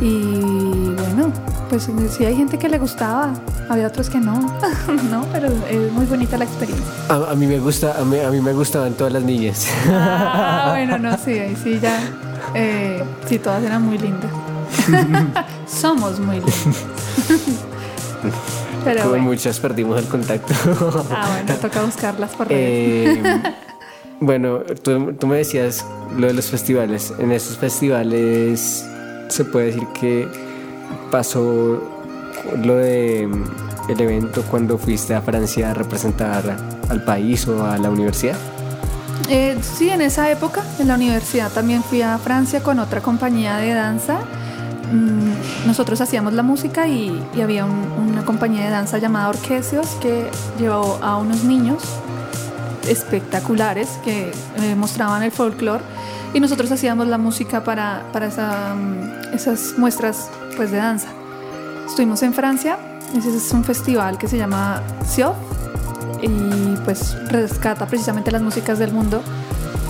Y 0.00 0.90
bueno, 0.96 1.32
pues 1.68 1.88
sí 2.16 2.24
hay 2.24 2.36
gente 2.36 2.56
que 2.56 2.68
le 2.68 2.78
gustaba, 2.78 3.32
había 3.68 3.88
otros 3.88 4.08
que 4.08 4.18
no, 4.18 4.34
no, 5.10 5.24
pero 5.32 5.48
es 5.68 5.90
muy 5.92 6.06
bonita 6.06 6.36
la 6.38 6.44
experiencia. 6.44 6.86
A, 7.08 7.32
a 7.32 7.34
mí 7.34 7.46
me 7.48 7.58
gusta, 7.58 7.98
a 8.00 8.04
mí, 8.04 8.18
a 8.20 8.30
mí 8.30 8.40
me 8.40 8.52
gustaban 8.52 8.92
todas 8.92 9.12
las 9.12 9.24
niñas. 9.24 9.66
Ah, 9.88 10.66
bueno, 10.70 10.98
no, 10.98 11.16
sí, 11.18 11.32
ahí 11.32 11.56
sí 11.64 11.80
ya, 11.82 11.98
eh, 12.54 13.02
sí, 13.26 13.40
todas 13.40 13.62
eran 13.64 13.82
muy 13.82 13.98
lindas. 13.98 14.30
Somos 15.66 16.18
muy 16.20 16.36
lindas. 16.36 16.84
pero 18.84 18.98
Como 19.00 19.10
bueno, 19.10 19.24
muchas 19.24 19.58
perdimos 19.60 19.98
el 19.98 20.06
contacto. 20.06 20.54
ah, 21.10 21.28
bueno, 21.32 21.54
toca 21.60 21.82
buscarlas 21.82 22.30
por 22.34 22.48
redes. 22.48 23.18
Eh, 23.18 23.42
bueno, 24.20 24.60
tú, 24.82 25.12
tú 25.14 25.26
me 25.26 25.36
decías 25.38 25.84
lo 26.16 26.26
de 26.26 26.32
los 26.34 26.46
festivales. 26.46 27.12
En 27.18 27.32
esos 27.32 27.56
festivales 27.56 28.84
se 29.28 29.44
puede 29.44 29.66
decir 29.66 29.86
que 29.98 30.28
pasó 31.10 31.82
lo 32.62 32.74
de 32.76 33.26
mm, 33.26 33.90
el 33.90 34.00
evento 34.00 34.42
cuando 34.50 34.78
fuiste 34.78 35.14
a 35.14 35.20
Francia 35.22 35.70
a 35.70 35.74
representar 35.74 36.56
al 36.88 37.04
país 37.04 37.46
o 37.48 37.64
a 37.64 37.78
la 37.78 37.90
universidad. 37.90 38.36
Eh, 39.28 39.58
sí, 39.60 39.90
en 39.90 40.00
esa 40.00 40.30
época, 40.30 40.62
en 40.78 40.88
la 40.88 40.94
universidad 40.94 41.52
también 41.52 41.82
fui 41.82 42.00
a 42.00 42.16
Francia 42.18 42.62
con 42.62 42.78
otra 42.78 43.00
compañía 43.02 43.58
de 43.58 43.74
danza. 43.74 44.20
Mm, 44.92 45.66
Nosotros 45.66 46.00
hacíamos 46.00 46.32
la 46.32 46.42
música 46.42 46.86
y, 46.88 47.22
había 47.42 47.64
un- 47.64 48.08
una 48.10 48.24
compañía 48.24 48.64
de 48.64 48.70
danza 48.70 48.98
llamada 48.98 49.28
Orquesios 49.28 49.86
que 50.00 50.30
llevó 50.58 50.98
a 51.02 51.16
unos 51.18 51.44
niños 51.44 51.82
espectaculares 52.88 53.88
que 54.04 54.32
eh, 54.56 54.74
mostraban 54.74 55.22
el 55.22 55.30
folclore 55.32 55.82
y 56.32 56.40
nosotros 56.40 56.70
hacíamos 56.72 57.06
la 57.08 57.18
música 57.18 57.64
para, 57.64 58.02
para 58.12 58.26
esa, 58.26 58.74
mm, 58.74 59.34
esas 59.34 59.74
muestras 59.78 60.30
pues, 60.56 60.70
de 60.70 60.78
danza. 60.78 61.08
Estuvimos 61.86 62.22
en 62.22 62.32
Francia, 62.34 62.78
ese 63.16 63.34
es 63.36 63.52
un 63.52 63.64
festival 63.64 64.18
que 64.18 64.28
se 64.28 64.36
llama 64.36 64.82
SIOF 65.06 65.36
y 66.22 66.76
pues 66.84 67.16
rescata 67.30 67.86
precisamente 67.86 68.30
las 68.30 68.42
músicas 68.42 68.78
del 68.78 68.92
mundo 68.92 69.22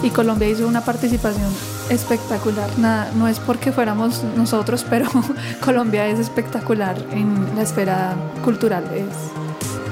y 0.03 0.11
Colombia 0.11 0.49
hizo 0.49 0.67
una 0.67 0.81
participación 0.83 1.51
espectacular. 1.91 2.69
Nada, 2.79 3.11
no 3.17 3.29
es 3.29 3.39
porque 3.41 3.73
fuéramos 3.73 4.23
nosotros, 4.37 4.85
pero 4.89 5.09
Colombia 5.65 6.07
es 6.07 6.19
espectacular 6.19 6.97
en 7.13 7.47
la 7.57 7.63
esfera 7.63 8.15
cultural, 8.45 8.85
es, 8.95 9.07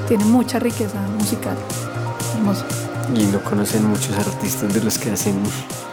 tiene 0.07 0.25
mucha 0.25 0.59
riqueza 0.59 0.99
musical. 1.17 1.57
Hermoso. 2.35 2.65
Y 3.15 3.23
no 3.27 3.39
conocen 3.41 3.85
muchos 3.85 4.17
artistas 4.17 4.73
de 4.73 4.83
los 4.83 4.97
que 4.97 5.11
hacen 5.11 5.35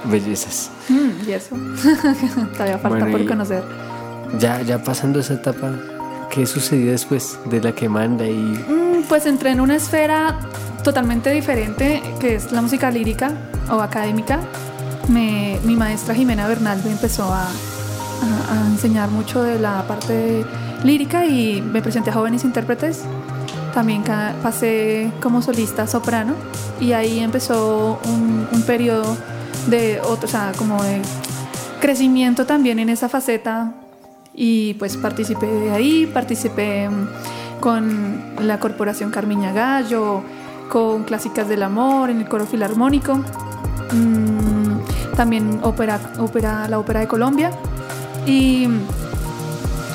bellezas. 0.04 0.70
Mm, 0.88 1.28
y 1.28 1.32
eso, 1.32 1.56
todavía 2.54 2.78
falta 2.78 2.98
Bueno, 2.98 3.10
por 3.10 3.26
conocer. 3.26 3.62
Ya, 4.38 4.60
ya 4.62 4.82
pasando 4.82 5.20
esa 5.20 5.34
etapa, 5.34 5.72
¿qué 6.30 6.44
sucedió 6.44 6.90
después 6.90 7.38
de 7.44 7.60
la 7.60 7.72
que 7.72 7.88
manda 7.88 8.26
y 8.26 8.34
Mm, 8.36 9.04
Pues 9.08 9.26
entré 9.26 9.50
en 9.50 9.60
una 9.60 9.76
esfera 9.76 10.40
totalmente 10.82 11.30
diferente, 11.30 12.02
que 12.20 12.34
es 12.34 12.50
la 12.52 12.60
música 12.62 12.90
lírica 12.90 13.30
o 13.70 13.80
académica. 13.80 14.40
Me- 15.08 15.58
mi 15.64 15.76
maestra 15.76 16.14
Jimena 16.14 16.46
Bernal 16.48 16.80
me 16.84 16.92
empezó 16.92 17.32
a, 17.32 17.48
enseñar 18.70 19.10
mucho 19.10 19.42
de 19.42 19.58
la 19.58 19.86
parte 19.86 20.44
lírica 20.82 21.26
y 21.26 21.60
me 21.60 21.82
presenté 21.82 22.10
a 22.10 22.14
jóvenes 22.14 22.44
intérpretes. 22.44 23.02
También 23.74 24.02
pasé 24.42 25.10
como 25.20 25.42
solista 25.42 25.86
soprano 25.86 26.34
y 26.80 26.92
ahí 26.92 27.18
empezó 27.18 27.98
un, 28.04 28.46
un 28.50 28.62
periodo 28.62 29.16
de 29.68 30.00
otro, 30.00 30.26
o 30.26 30.30
sea, 30.30 30.52
como 30.56 30.78
crecimiento 31.80 32.46
también 32.46 32.78
en 32.78 32.88
esa 32.88 33.08
faceta 33.08 33.72
y 34.34 34.74
pues 34.74 34.96
participé 34.96 35.46
de 35.46 35.70
ahí, 35.72 36.06
participé 36.06 36.88
mm, 36.88 37.60
con 37.60 38.22
la 38.40 38.58
Corporación 38.60 39.10
Carmiña 39.10 39.52
Gallo, 39.52 40.22
con 40.70 41.04
Clásicas 41.04 41.48
del 41.48 41.62
Amor, 41.62 42.10
en 42.10 42.20
el 42.20 42.28
coro 42.28 42.46
filarmónico, 42.46 43.16
mm, 43.92 44.53
también 45.16 45.60
ópera, 45.62 45.98
la 46.68 46.78
Ópera 46.78 47.00
de 47.00 47.06
Colombia 47.06 47.50
y 48.26 48.68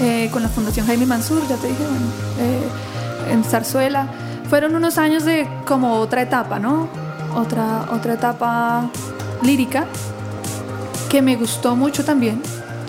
eh, 0.02 0.30
con 0.32 0.42
la 0.42 0.50
Fundación 0.50 0.86
Jaime 0.86 1.06
Mansur, 1.06 1.42
ya 1.48 1.56
te 1.58 1.68
dije, 1.68 1.84
eh, 2.40 3.32
en 3.32 3.44
Zarzuela. 3.44 4.08
Fueron 4.50 4.76
unos 4.76 4.98
años 4.98 5.26
de 5.26 5.48
como 5.66 5.96
otra 5.96 6.22
etapa, 6.22 6.60
¿no? 6.60 6.88
Otra, 7.36 7.86
otra 7.92 8.14
etapa 8.14 8.90
lírica 9.44 9.86
que 11.10 11.22
me 11.22 11.36
gustó 11.36 11.76
mucho 11.76 12.04
también, 12.04 12.42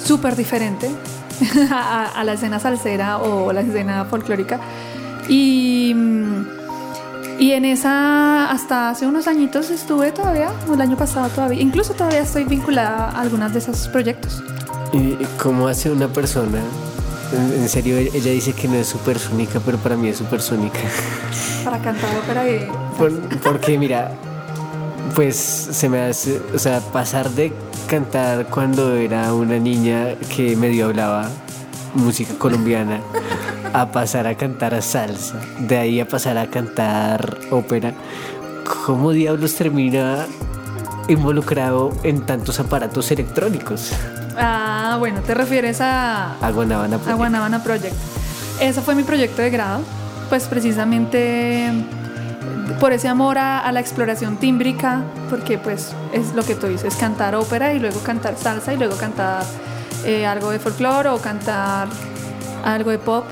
súper 0.02 0.36
diferente 0.36 0.90
a, 1.70 2.06
a 2.06 2.24
la 2.24 2.34
escena 2.34 2.58
salsera 2.58 3.18
o 3.18 3.52
la 3.52 3.60
escena 3.60 4.04
folclórica. 4.04 4.60
Y, 5.28 5.92
mm, 5.94 6.59
y 7.40 7.52
en 7.52 7.64
esa, 7.64 8.50
hasta 8.50 8.90
hace 8.90 9.06
unos 9.06 9.26
añitos 9.26 9.70
estuve 9.70 10.12
todavía, 10.12 10.50
o 10.68 10.74
el 10.74 10.80
año 10.82 10.96
pasado 10.96 11.28
todavía, 11.30 11.62
incluso 11.62 11.94
todavía 11.94 12.20
estoy 12.20 12.44
vinculada 12.44 13.08
a 13.10 13.20
algunos 13.20 13.52
de 13.54 13.60
esos 13.60 13.88
proyectos. 13.88 14.42
¿Y 14.92 15.16
cómo 15.42 15.66
hace 15.66 15.90
una 15.90 16.06
persona? 16.08 16.60
En, 17.32 17.66
serio, 17.68 17.96
ella 17.96 18.30
dice 18.30 18.52
que 18.52 18.68
no 18.68 18.74
es 18.74 18.88
supersónica, 18.88 19.58
pero 19.64 19.78
para 19.78 19.96
mí 19.96 20.08
es 20.08 20.18
supersónica. 20.18 20.80
Para 21.64 21.78
cantar 21.78 22.10
ópera 22.16 22.46
y... 22.46 22.68
Por- 22.98 23.20
porque 23.38 23.78
mira, 23.78 24.10
pues 25.14 25.36
se 25.36 25.88
me 25.88 26.00
hace, 26.00 26.42
o 26.54 26.58
sea, 26.58 26.80
pasar 26.80 27.30
de 27.30 27.52
cantar 27.88 28.46
cuando 28.46 28.96
era 28.96 29.32
una 29.32 29.58
niña 29.58 30.14
que 30.34 30.56
medio 30.56 30.86
hablaba 30.86 31.30
música 31.94 32.34
colombiana 32.38 33.00
a 33.72 33.92
pasar 33.92 34.26
a 34.26 34.34
cantar 34.34 34.80
salsa, 34.82 35.40
de 35.58 35.78
ahí 35.78 36.00
a 36.00 36.08
pasar 36.08 36.38
a 36.38 36.46
cantar 36.46 37.38
ópera, 37.50 37.92
¿cómo 38.86 39.12
diablos 39.12 39.54
termina 39.54 40.26
involucrado 41.08 41.92
en 42.02 42.26
tantos 42.26 42.60
aparatos 42.60 43.10
electrónicos? 43.10 43.92
Ah, 44.36 44.96
bueno, 44.98 45.20
te 45.20 45.34
refieres 45.34 45.80
a... 45.80 46.36
A 46.40 46.50
Guanabana 46.50 46.98
A 47.06 47.14
Guanabana 47.14 47.62
Project. 47.62 47.94
Ese 48.60 48.80
fue 48.80 48.94
mi 48.94 49.02
proyecto 49.02 49.42
de 49.42 49.50
grado, 49.50 49.80
pues 50.28 50.44
precisamente 50.44 51.70
por 52.78 52.92
ese 52.92 53.08
amor 53.08 53.38
a, 53.38 53.70
la 53.72 53.80
exploración 53.80 54.36
tímbrica, 54.36 55.02
porque 55.28 55.58
pues 55.58 55.92
es 56.12 56.34
lo 56.34 56.42
que 56.42 56.54
tú 56.54 56.66
dices, 56.66 56.94
cantar 56.96 57.34
ópera 57.34 57.72
y 57.74 57.78
luego 57.78 58.00
cantar 58.00 58.36
salsa 58.36 58.72
y 58.72 58.76
luego 58.76 58.96
cantar 58.96 59.44
eh, 60.04 60.26
algo 60.26 60.50
de 60.50 60.58
folclore 60.58 61.08
o 61.08 61.18
cantar 61.18 61.88
algo 62.64 62.90
de 62.90 62.98
pop, 62.98 63.24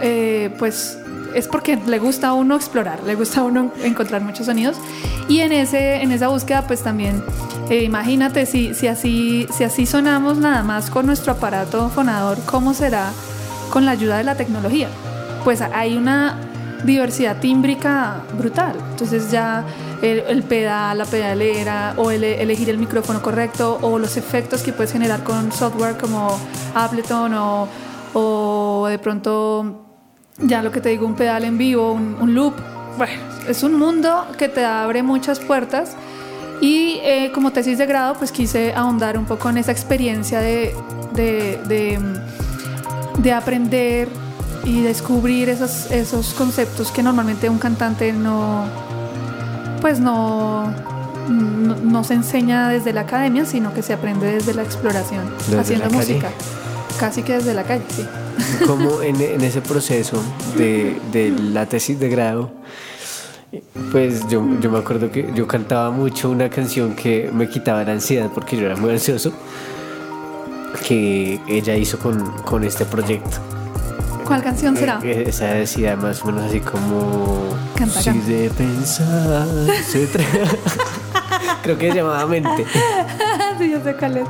eh, 0.00 0.54
pues 0.58 0.98
es 1.34 1.48
porque 1.48 1.76
le 1.86 1.98
gusta 1.98 2.28
a 2.28 2.32
uno 2.34 2.56
explorar, 2.56 3.02
le 3.04 3.14
gusta 3.14 3.40
a 3.40 3.44
uno 3.44 3.72
encontrar 3.82 4.22
muchos 4.22 4.46
sonidos 4.46 4.76
y 5.28 5.40
en, 5.40 5.52
ese, 5.52 6.02
en 6.02 6.12
esa 6.12 6.28
búsqueda 6.28 6.66
pues 6.66 6.82
también 6.82 7.22
eh, 7.70 7.82
imagínate 7.82 8.46
si, 8.46 8.74
si, 8.74 8.88
así, 8.88 9.46
si 9.56 9.64
así 9.64 9.86
sonamos 9.86 10.38
nada 10.38 10.62
más 10.62 10.90
con 10.90 11.06
nuestro 11.06 11.32
aparato 11.32 11.88
fonador, 11.88 12.38
¿cómo 12.44 12.74
será 12.74 13.10
con 13.70 13.84
la 13.84 13.92
ayuda 13.92 14.18
de 14.18 14.24
la 14.24 14.36
tecnología? 14.36 14.88
Pues 15.44 15.60
hay 15.60 15.96
una 15.96 16.38
diversidad 16.84 17.40
tímbrica 17.40 18.22
brutal. 18.36 18.76
Entonces 18.90 19.30
ya 19.30 19.64
el, 20.02 20.42
pedal, 20.42 20.98
la 20.98 21.06
pedalera 21.06 21.94
o 21.96 22.10
el, 22.10 22.22
elegir 22.22 22.68
el 22.68 22.78
micrófono 22.78 23.22
correcto 23.22 23.78
o 23.80 23.98
los 23.98 24.16
efectos 24.18 24.62
que 24.62 24.72
puedes 24.72 24.92
generar 24.92 25.24
con 25.24 25.50
software 25.50 25.96
como 25.96 26.38
Ableton 26.74 27.32
o, 27.34 27.68
o 28.12 28.86
de 28.88 28.98
pronto 28.98 29.83
ya 30.38 30.62
lo 30.62 30.72
que 30.72 30.80
te 30.80 30.88
digo, 30.90 31.06
un 31.06 31.14
pedal 31.14 31.44
en 31.44 31.58
vivo, 31.58 31.92
un, 31.92 32.34
loop. 32.34 32.54
Bueno, 32.96 33.22
es 33.48 33.62
un 33.62 33.74
mundo 33.78 34.26
que 34.38 34.48
te 34.48 34.64
abre 34.64 35.02
muchas 35.02 35.40
puertas. 35.40 35.96
Y 36.60 37.00
eh, 37.02 37.30
como 37.34 37.52
tesis 37.52 37.78
de 37.78 37.86
grado, 37.86 38.14
pues 38.14 38.32
quise 38.32 38.72
ahondar 38.74 39.18
un 39.18 39.26
poco 39.26 39.50
en 39.50 39.58
esa 39.58 39.72
experiencia 39.72 40.40
de, 40.40 40.74
de, 41.12 41.60
de, 41.66 41.98
de 43.18 43.32
aprender 43.32 44.08
y 44.64 44.80
descubrir 44.82 45.48
esos, 45.48 45.90
esos 45.90 46.32
conceptos 46.34 46.90
que 46.90 47.02
normalmente 47.02 47.50
un 47.50 47.58
cantante 47.58 48.12
no, 48.12 48.64
pues 49.80 50.00
no, 50.00 50.72
no, 51.28 52.04
se 52.04 52.14
enseña 52.14 52.68
desde 52.68 52.92
la 52.92 53.02
academia, 53.02 53.44
sino 53.44 53.74
que 53.74 53.82
se 53.82 53.92
aprende 53.92 54.32
desde 54.32 54.54
la 54.54 54.62
exploración, 54.62 55.30
haciendo 55.58 55.90
música. 55.90 56.30
Casi 56.98 57.22
que 57.22 57.34
desde 57.34 57.52
la 57.52 57.64
calle, 57.64 57.84
sí. 57.88 58.06
Como 58.66 59.02
en, 59.02 59.20
en 59.20 59.40
ese 59.42 59.60
proceso 59.60 60.22
de, 60.56 60.98
de, 61.12 61.30
la 61.30 61.66
tesis 61.66 61.98
de 61.98 62.08
grado, 62.08 62.50
pues 63.92 64.26
yo, 64.28 64.44
yo 64.60 64.70
me 64.70 64.78
acuerdo 64.78 65.10
que 65.10 65.30
yo 65.34 65.46
cantaba 65.46 65.90
mucho 65.90 66.30
una 66.30 66.48
canción 66.48 66.94
que 66.94 67.30
me 67.32 67.48
quitaba 67.48 67.84
la 67.84 67.92
ansiedad 67.92 68.30
porque 68.34 68.56
yo 68.56 68.66
era 68.66 68.76
muy 68.76 68.90
ansioso, 68.90 69.32
que 70.86 71.40
ella 71.46 71.76
hizo 71.76 71.98
con, 71.98 72.24
con 72.42 72.64
este 72.64 72.84
proyecto. 72.84 73.38
¿Cuál 74.24 74.42
canción 74.42 74.76
será? 74.76 75.00
Eh, 75.02 75.24
esa 75.28 75.46
decía 75.46 75.96
más 75.96 76.22
o 76.22 76.26
menos 76.26 76.44
así 76.44 76.60
como. 76.60 77.54
Canta, 77.76 78.00
si 78.00 78.18
de 78.20 78.50
pensar 78.50 79.46
se 79.86 80.08
Creo 81.62 81.78
que 81.78 81.90
se 81.90 81.96
llamaba 81.96 82.26
Mente. 82.26 82.64
sí, 83.58 83.70
yo 83.70 83.82
sé 83.82 83.94
cuál 83.96 84.18
es. 84.18 84.26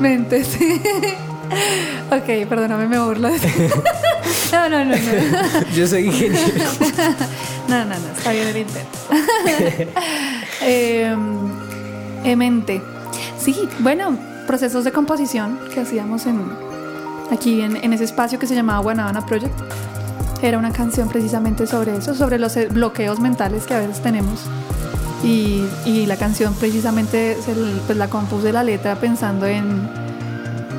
Mente, 0.00 0.44
sí. 0.44 0.80
Ok, 2.10 2.48
perdóname, 2.48 2.88
me 2.88 2.98
burlo. 2.98 3.28
no, 4.52 4.68
no, 4.68 4.84
no, 4.84 4.96
no. 4.96 4.96
yo 5.74 5.86
soy 5.86 6.06
ingeniero. 6.06 6.38
no, 7.68 7.84
no, 7.84 7.98
no, 7.98 8.08
está 8.16 8.32
bien 8.32 8.48
el 8.48 8.56
intento. 8.56 8.98
eh, 10.62 11.16
mente. 12.36 12.82
Sí, 13.38 13.68
bueno, 13.80 14.18
procesos 14.46 14.84
de 14.84 14.92
composición 14.92 15.58
que 15.72 15.80
hacíamos 15.80 16.26
en 16.26 16.40
aquí 17.32 17.62
en, 17.62 17.92
ese 17.92 18.04
espacio 18.04 18.38
que 18.38 18.46
se 18.46 18.54
llamaba 18.54 18.80
Guanabana 18.80 19.24
Project. 19.26 19.54
Era 20.42 20.58
una 20.58 20.72
canción 20.72 21.08
precisamente 21.08 21.66
sobre 21.66 21.96
eso, 21.96 22.14
sobre 22.14 22.38
los 22.38 22.56
eh, 22.56 22.66
bloqueos 22.66 23.20
mentales 23.20 23.64
que 23.64 23.74
a 23.74 23.78
veces 23.78 24.02
tenemos. 24.02 24.40
Y, 25.24 25.64
y 25.86 26.06
la 26.06 26.16
canción 26.16 26.52
precisamente 26.54 27.36
pues 27.86 27.96
la 27.96 28.08
compuse 28.08 28.52
la 28.52 28.64
letra 28.64 28.96
pensando 28.96 29.46
en, 29.46 29.88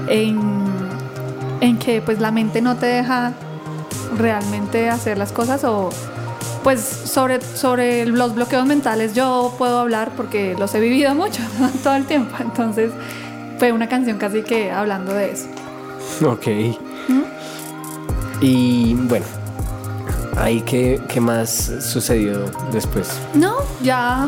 en, 0.10 0.63
en 1.62 1.78
que 1.78 2.02
pues 2.02 2.20
la 2.20 2.32
mente 2.32 2.62
no 2.62 2.76
te 2.76 2.86
deja 2.86 3.34
realmente 4.18 4.90
hacer 4.90 5.18
las 5.18 5.32
cosas 5.32 5.64
o 5.64 5.90
pues 6.64 6.80
sobre, 6.80 7.42
sobre 7.42 8.06
los 8.06 8.36
bloqueos 8.36 8.66
mentales 8.66 9.14
yo 9.14 9.54
puedo 9.58 9.80
hablar 9.80 10.12
porque 10.16 10.56
los 10.58 10.74
he 10.76 10.80
vivido 10.80 11.14
mucho 11.16 11.42
todo 11.84 11.96
el 11.96 12.06
tiempo. 12.06 12.36
Entonces 12.40 12.92
fue 13.58 13.72
una 13.72 13.88
canción 13.88 14.18
casi 14.18 14.44
que 14.44 14.72
hablando 14.72 15.14
de 15.14 15.32
eso. 15.32 15.48
Ok. 16.26 16.48
Y 18.42 18.94
bueno, 18.96 19.26
ahí 20.36 20.62
qué, 20.62 21.02
qué 21.08 21.22
más 21.22 21.72
sucedió 21.80 22.46
después. 22.74 23.10
No, 23.34 23.56
ya 23.82 24.28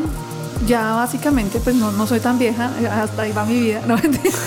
ya 0.68 0.94
básicamente 0.94 1.60
pues 1.60 1.76
no, 1.76 1.92
no, 1.92 2.08
soy 2.08 2.20
tan 2.20 2.40
vieja, 2.40 2.72
hasta 2.92 3.24
ahí 3.24 3.32
va 3.32 3.46
mi 3.46 3.60
vida, 3.60 3.82
no 3.88 3.96
mentiras, 3.96 4.40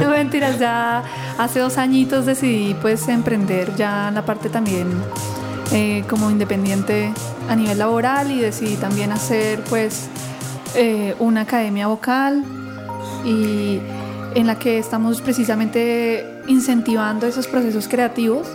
no 0.00 0.10
mentiras, 0.10 0.58
ya 0.58 1.02
hace 1.38 1.60
dos 1.60 1.78
añitos 1.78 2.26
decidí 2.26 2.74
pues 2.74 3.08
emprender 3.08 3.74
ya 3.76 4.10
la 4.12 4.24
parte 4.24 4.48
también 4.48 4.88
eh, 5.72 6.04
como 6.08 6.30
independiente 6.30 7.12
a 7.48 7.56
nivel 7.56 7.78
laboral 7.78 8.30
y 8.30 8.40
decidí 8.40 8.76
también 8.76 9.12
hacer 9.12 9.62
pues 9.68 10.08
eh, 10.74 11.14
una 11.18 11.42
academia 11.42 11.86
vocal 11.86 12.44
y 13.24 13.80
en 14.34 14.46
la 14.46 14.58
que 14.58 14.78
estamos 14.78 15.20
precisamente 15.20 16.42
incentivando 16.46 17.26
esos 17.26 17.46
procesos 17.46 17.88
creativos 17.88 18.46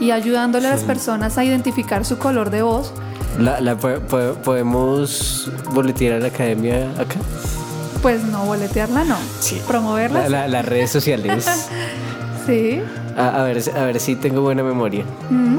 y 0.00 0.10
ayudándole 0.10 0.68
a 0.68 0.70
las 0.70 0.84
personas 0.84 1.38
a 1.38 1.44
identificar 1.44 2.04
su 2.04 2.18
color 2.18 2.50
de 2.50 2.62
voz. 2.62 2.92
La, 3.38 3.76
¿Podemos 3.76 5.50
boletear 5.72 6.14
a 6.14 6.18
la 6.18 6.28
academia 6.28 6.90
acá? 6.98 7.16
Pues 8.02 8.24
no, 8.24 8.44
boletearla 8.44 9.04
no. 9.04 9.16
Sí. 9.40 9.60
Promoverla. 9.66 10.48
las 10.48 10.64
redes 10.64 10.90
sociales. 10.90 11.48
sí. 12.46 12.80
A, 13.16 13.42
ver, 13.42 13.62
a 13.76 13.84
ver 13.84 14.00
si 14.00 14.16
tengo 14.16 14.42
buena 14.42 14.62
memoria. 14.62 15.04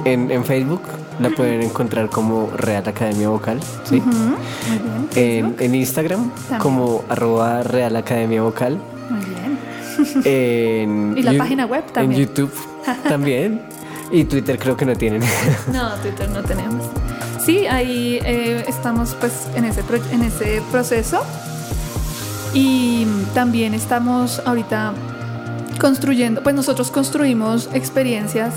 en, 0.06 0.46
Facebook 0.46 0.82
la 1.20 1.30
pueden 1.30 1.62
encontrar 1.62 2.10
como 2.10 2.50
Real 2.56 2.88
Academia 2.88 3.30
Vocal. 3.30 3.60
¿sí? 3.84 4.02
Muy 4.02 4.80
bien. 5.14 5.56
En, 5.60 5.76
Instagram 5.76 6.32
como 6.60 7.04
arroba 7.10 7.64
Real 7.64 7.96
Academia 7.96 8.42
Vocal 8.42 8.78
y 10.26 11.22
la 11.22 11.38
página 11.38 11.66
web 11.66 11.84
también. 11.92 12.22
En 12.22 12.28
YouTube 12.28 12.52
también. 13.08 13.62
y 14.12 14.24
Twitter 14.24 14.58
creo 14.58 14.78
que 14.78 14.86
no 14.86 14.96
tienen. 14.96 15.22
no, 15.74 15.94
Twitter 15.96 16.30
no 16.30 16.42
tenemos. 16.42 16.86
Sí, 17.40 17.66
ahí 17.68 18.20
eh, 18.24 18.64
estamos 18.68 19.16
pues 19.20 19.48
en 19.56 19.66
ese, 19.66 19.84
en 20.12 20.22
ese 20.24 20.62
proceso. 20.72 21.22
Y 22.54 23.06
también 23.34 23.74
estamos 23.74 24.42
ahorita 24.46 24.94
construyendo, 25.80 26.44
pues 26.44 26.56
nosotros 26.56 26.92
construimos 26.92 27.70
experiencias 27.74 28.54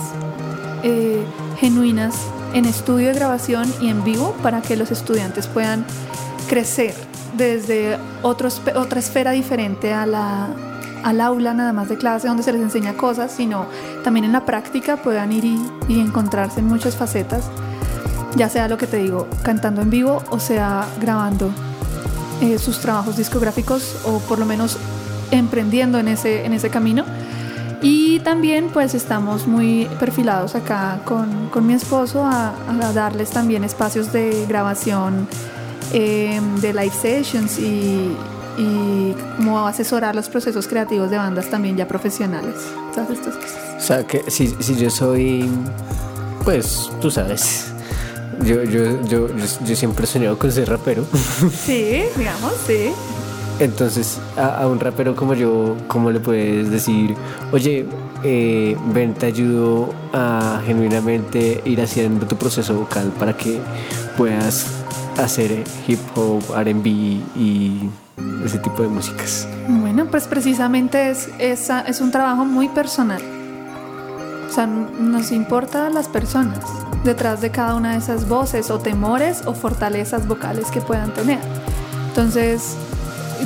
eh, 0.83 1.25
genuinas 1.59 2.15
en 2.55 2.65
estudio 2.65 3.09
de 3.09 3.15
grabación 3.15 3.73
y 3.81 3.89
en 3.89 4.03
vivo 4.03 4.35
para 4.43 4.63
que 4.63 4.77
los 4.77 4.91
estudiantes 4.91 5.47
puedan 5.47 5.85
crecer 6.49 6.95
desde 7.37 7.99
otra 8.23 8.49
esfera 8.99 9.31
diferente 9.31 9.93
a 9.93 10.07
la, 10.07 10.49
al 11.03 11.21
aula 11.21 11.55
nada 11.55 11.73
más 11.73 11.89
de 11.89 11.97
clase 11.97 12.29
donde 12.29 12.43
se 12.43 12.53
les 12.53 12.63
enseña 12.63 12.95
cosas, 12.95 13.33
sino 13.33 13.67
también 14.05 14.25
en 14.25 14.33
la 14.33 14.45
práctica 14.45 14.97
puedan 14.97 15.33
ir 15.33 15.45
y, 15.45 16.01
encontrarse 16.01 16.61
en 16.61 16.67
muchas 16.67 16.97
facetas, 16.97 17.51
ya 18.37 18.49
sea 18.49 18.69
lo 18.69 18.79
que 18.79 18.87
te 18.87 18.99
digo, 18.99 19.29
cantando 19.43 19.83
en 19.83 19.91
vivo 19.91 20.23
o 20.31 20.39
sea 20.39 20.87
grabando 21.01 21.51
eh, 22.41 22.59
sus 22.59 22.81
trabajos 22.81 23.17
discográficos 23.17 23.97
o 24.05 24.19
por 24.21 24.39
lo 24.39 24.47
menos 24.47 24.77
emprendiendo 25.31 25.99
en 25.99 26.09
ese, 26.09 26.45
en 26.45 26.53
ese 26.53 26.71
camino. 26.71 27.05
Y 27.83 28.21
también 28.21 28.69
pues 28.73 28.95
estamos 28.95 29.47
muy 29.47 29.89
perfilados 29.99 30.55
acá 30.55 31.01
con, 31.05 31.49
con 31.51 31.67
mi 31.67 31.75
esposo 31.75 32.25
a, 32.25 32.55
darles 32.95 33.31
también 33.31 33.65
espacios 33.65 34.13
de 34.13 34.47
grabación, 34.49 35.27
eh, 35.93 36.41
de 36.61 36.73
live 36.73 36.93
sessions 36.93 37.59
y, 37.59 38.17
como 39.37 39.67
asesorar 39.67 40.15
los 40.15 40.29
procesos 40.29 40.69
creativos 40.69 41.11
de 41.11 41.17
bandas 41.17 41.49
también 41.49 41.77
ya 41.77 41.89
profesionales. 41.89 42.55
O 43.77 43.81
sea, 43.81 44.07
que 44.07 44.31
si, 44.31 44.49
si 44.61 44.77
yo 44.77 44.91
soy, 44.91 45.51
pues 46.45 46.91
tú 47.01 47.11
sabes, 47.11 47.72
Yo, 48.45 48.65
yo, 48.65 49.01
yo, 49.03 49.29
yo, 49.37 49.77
siempre 49.77 50.05
he 50.05 50.07
soñado 50.09 50.39
con 50.39 50.51
ser 50.51 50.69
rapero. 50.69 51.05
Sí, 51.53 52.05
digamos, 52.17 52.53
sí. 52.67 52.91
Entonces, 53.61 54.19
a, 54.37 54.67
un 54.67 54.81
rapero 54.81 55.15
como 55.15 55.35
yo, 55.35 55.77
¿cómo 55.87 56.11
le 56.11 56.19
puedes 56.19 56.71
decir, 56.71 57.15
oye, 57.53 57.87
eh, 58.25 58.77
ven, 58.93 59.15
te 59.15 59.27
ayudo 59.27 59.91
a 60.13 60.61
genuinamente 60.67 61.61
ir 61.65 61.81
haciendo 61.81 62.27
tu 62.27 62.37
proceso 62.37 62.75
vocal 62.75 63.13
para 63.19 63.37
que 63.37 63.61
puedas 64.17 64.67
hacer 65.23 65.63
hip 65.87 66.01
hop, 66.17 66.43
RB 66.53 66.87
y 66.87 67.91
ese 68.45 68.59
tipo 68.59 68.83
de 68.83 68.89
músicas? 68.89 69.47
Bueno, 69.69 70.07
pues 70.07 70.27
precisamente 70.27 71.11
es, 71.11 71.29
es 71.39 72.01
un 72.01 72.11
trabajo 72.11 72.45
muy 72.45 72.69
personal. 72.69 73.23
O 74.49 74.53
sea, 74.53 74.67
nos 74.67 75.31
importa 75.31 75.89
las 75.91 76.09
personas 76.09 76.59
detrás 77.05 77.41
de 77.41 77.51
cada 77.51 77.75
una 77.75 77.93
de 77.93 77.99
esas 77.99 78.29
voces 78.29 78.71
o 78.71 78.79
temores 78.79 79.43
o 79.47 79.55
fortalezas 79.55 80.27
vocales 80.27 80.71
que 80.71 80.81
puedan 80.81 81.13
tener. 81.13 81.39
Entonces, 82.09 82.77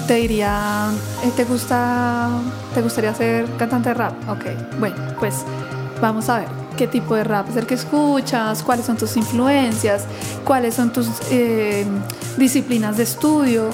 te 0.06 0.14
diría, 0.14 0.90
eh, 1.24 1.30
¿te 1.36 1.44
gusta, 1.44 2.28
te 2.74 2.82
gustaría 2.82 3.14
ser 3.14 3.46
cantante 3.56 3.90
de 3.90 3.94
rap? 3.94 4.12
Ok, 4.28 4.44
bueno, 4.78 4.96
pues 5.18 5.44
vamos 6.00 6.28
a 6.28 6.40
ver 6.40 6.48
qué 6.76 6.86
tipo 6.86 7.14
de 7.14 7.24
rap 7.24 7.48
es 7.48 7.56
el 7.56 7.66
que 7.66 7.74
escuchas, 7.74 8.62
cuáles 8.62 8.86
son 8.86 8.96
tus 8.96 9.16
influencias, 9.16 10.04
cuáles 10.44 10.74
son 10.74 10.92
tus 10.92 11.08
eh, 11.30 11.86
disciplinas 12.36 12.96
de 12.96 13.04
estudio 13.04 13.70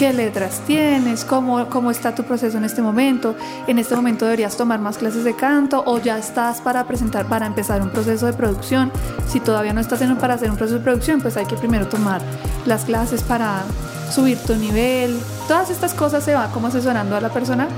qué 0.00 0.14
letras 0.14 0.62
tienes, 0.66 1.26
cómo, 1.26 1.68
cómo 1.68 1.90
está 1.90 2.14
tu 2.14 2.24
proceso 2.24 2.56
en 2.56 2.64
este 2.64 2.80
momento. 2.80 3.36
En 3.66 3.78
este 3.78 3.94
momento 3.94 4.24
deberías 4.24 4.56
tomar 4.56 4.80
más 4.80 4.96
clases 4.96 5.24
de 5.24 5.36
canto 5.36 5.82
o 5.84 5.98
ya 5.98 6.16
estás 6.16 6.62
para 6.62 6.86
presentar, 6.86 7.26
para 7.26 7.44
empezar 7.44 7.82
un 7.82 7.90
proceso 7.90 8.24
de 8.24 8.32
producción. 8.32 8.90
Si 9.28 9.40
todavía 9.40 9.74
no 9.74 9.80
estás 9.82 10.00
en, 10.00 10.16
para 10.16 10.34
hacer 10.34 10.50
un 10.50 10.56
proceso 10.56 10.78
de 10.78 10.84
producción, 10.84 11.20
pues 11.20 11.36
hay 11.36 11.44
que 11.44 11.54
primero 11.54 11.86
tomar 11.86 12.22
las 12.64 12.86
clases 12.86 13.22
para 13.22 13.62
subir 14.10 14.38
tu 14.38 14.54
nivel. 14.54 15.20
Todas 15.46 15.68
estas 15.68 15.92
cosas 15.92 16.24
se 16.24 16.32
va 16.32 16.50
como 16.50 16.68
asesorando 16.68 17.14
a 17.14 17.20
la 17.20 17.28
persona 17.28 17.68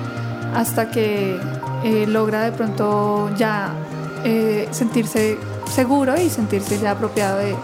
hasta 0.54 0.92
que 0.92 1.40
eh, 1.82 2.06
logra 2.06 2.42
de 2.42 2.52
pronto 2.52 3.34
ya 3.36 3.72
eh, 4.22 4.68
sentirse 4.70 5.38
seguro 5.68 6.14
y 6.16 6.30
sentirse 6.30 6.78
ya 6.78 6.92
apropiado 6.92 7.38
de, 7.38 7.56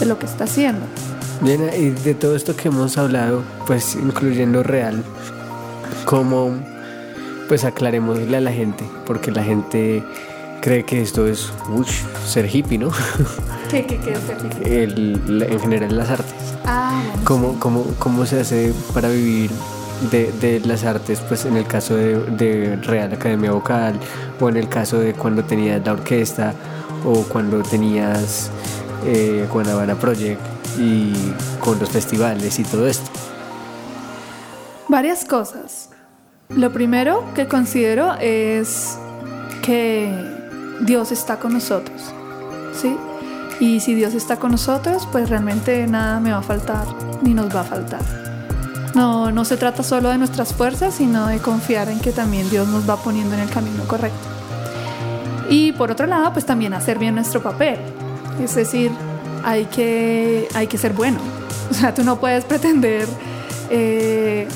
de 0.00 0.06
lo 0.06 0.18
que 0.18 0.26
está 0.26 0.42
haciendo. 0.42 0.86
Bien, 1.42 1.70
y 1.76 1.90
de 1.90 2.14
todo 2.14 2.36
esto 2.36 2.54
que 2.54 2.68
hemos 2.68 2.96
hablado, 2.98 3.42
pues 3.66 3.96
incluyendo 3.96 4.62
real, 4.62 5.02
¿cómo 6.04 6.54
pues 7.48 7.64
aclarémosle 7.64 8.36
a 8.36 8.40
la 8.40 8.52
gente? 8.52 8.84
Porque 9.04 9.32
la 9.32 9.42
gente 9.42 10.04
cree 10.60 10.84
que 10.84 11.02
esto 11.02 11.26
es 11.26 11.52
ser 12.24 12.46
hippie, 12.46 12.78
¿no? 12.78 12.90
¿Qué, 13.70 13.84
qué, 13.84 13.98
qué 13.98 14.12
es 14.12 14.20
ser 14.20 14.36
hippie? 14.40 15.52
en 15.52 15.60
general 15.60 15.96
las 15.96 16.10
artes. 16.10 16.54
Ah, 16.64 17.02
¿Cómo, 17.24 17.58
cómo, 17.58 17.86
¿Cómo 17.98 18.24
se 18.24 18.40
hace 18.40 18.72
para 18.94 19.08
vivir 19.08 19.50
de, 20.12 20.30
de, 20.40 20.60
las 20.60 20.84
artes, 20.84 21.20
pues 21.26 21.44
en 21.44 21.56
el 21.56 21.66
caso 21.66 21.96
de, 21.96 22.20
de, 22.20 22.76
Real 22.76 23.12
Academia 23.12 23.50
Vocal, 23.50 23.98
o 24.40 24.48
en 24.48 24.56
el 24.58 24.68
caso 24.68 25.00
de 25.00 25.14
cuando 25.14 25.42
tenías 25.42 25.84
la 25.84 25.92
orquesta, 25.92 26.54
o 27.04 27.24
cuando 27.24 27.62
tenías 27.62 28.50
eh, 29.04 29.46
Guanabana 29.52 29.96
Project, 29.96 30.40
y 30.78 31.12
con 31.60 31.78
los 31.78 31.90
festivales 31.90 32.58
y 32.58 32.64
todo 32.64 32.86
esto? 32.86 33.10
Varias 34.88 35.24
cosas. 35.24 35.90
Lo 36.48 36.72
primero 36.72 37.24
que 37.34 37.48
considero 37.48 38.14
es 38.20 38.98
que 39.62 40.12
Dios 40.82 41.12
está 41.12 41.38
con 41.38 41.54
nosotros, 41.54 42.12
¿sí? 42.74 42.96
Y 43.60 43.80
si 43.80 43.94
Dios 43.94 44.14
está 44.14 44.36
con 44.36 44.50
nosotros, 44.50 45.08
pues 45.10 45.30
realmente 45.30 45.86
nada 45.86 46.20
me 46.20 46.32
va 46.32 46.38
a 46.38 46.42
faltar 46.42 46.84
ni 47.22 47.32
nos 47.32 47.54
va 47.54 47.60
a 47.60 47.64
faltar. 47.64 48.02
No, 48.94 49.30
no 49.30 49.44
se 49.44 49.56
trata 49.56 49.82
solo 49.82 50.10
de 50.10 50.18
nuestras 50.18 50.52
fuerzas, 50.52 50.94
sino 50.94 51.28
de 51.28 51.38
confiar 51.38 51.88
en 51.88 52.00
que 52.00 52.12
también 52.12 52.50
Dios 52.50 52.68
nos 52.68 52.88
va 52.88 52.96
poniendo 52.96 53.34
en 53.34 53.40
el 53.40 53.48
camino 53.48 53.84
correcto. 53.84 54.28
Y 55.48 55.72
por 55.72 55.90
otro 55.90 56.06
lado, 56.06 56.32
pues 56.32 56.44
también 56.44 56.74
hacer 56.74 56.98
bien 56.98 57.14
nuestro 57.14 57.42
papel. 57.42 57.78
Es 58.42 58.54
decir, 58.54 58.90
hay 59.44 59.66
que, 59.66 60.48
hay 60.54 60.66
que 60.66 60.78
ser 60.78 60.92
bueno. 60.92 61.18
O 61.70 61.74
sea, 61.74 61.94
tú 61.94 62.04
no 62.04 62.20
puedes 62.20 62.44
pretender 62.44 63.08
eh, 63.70 64.46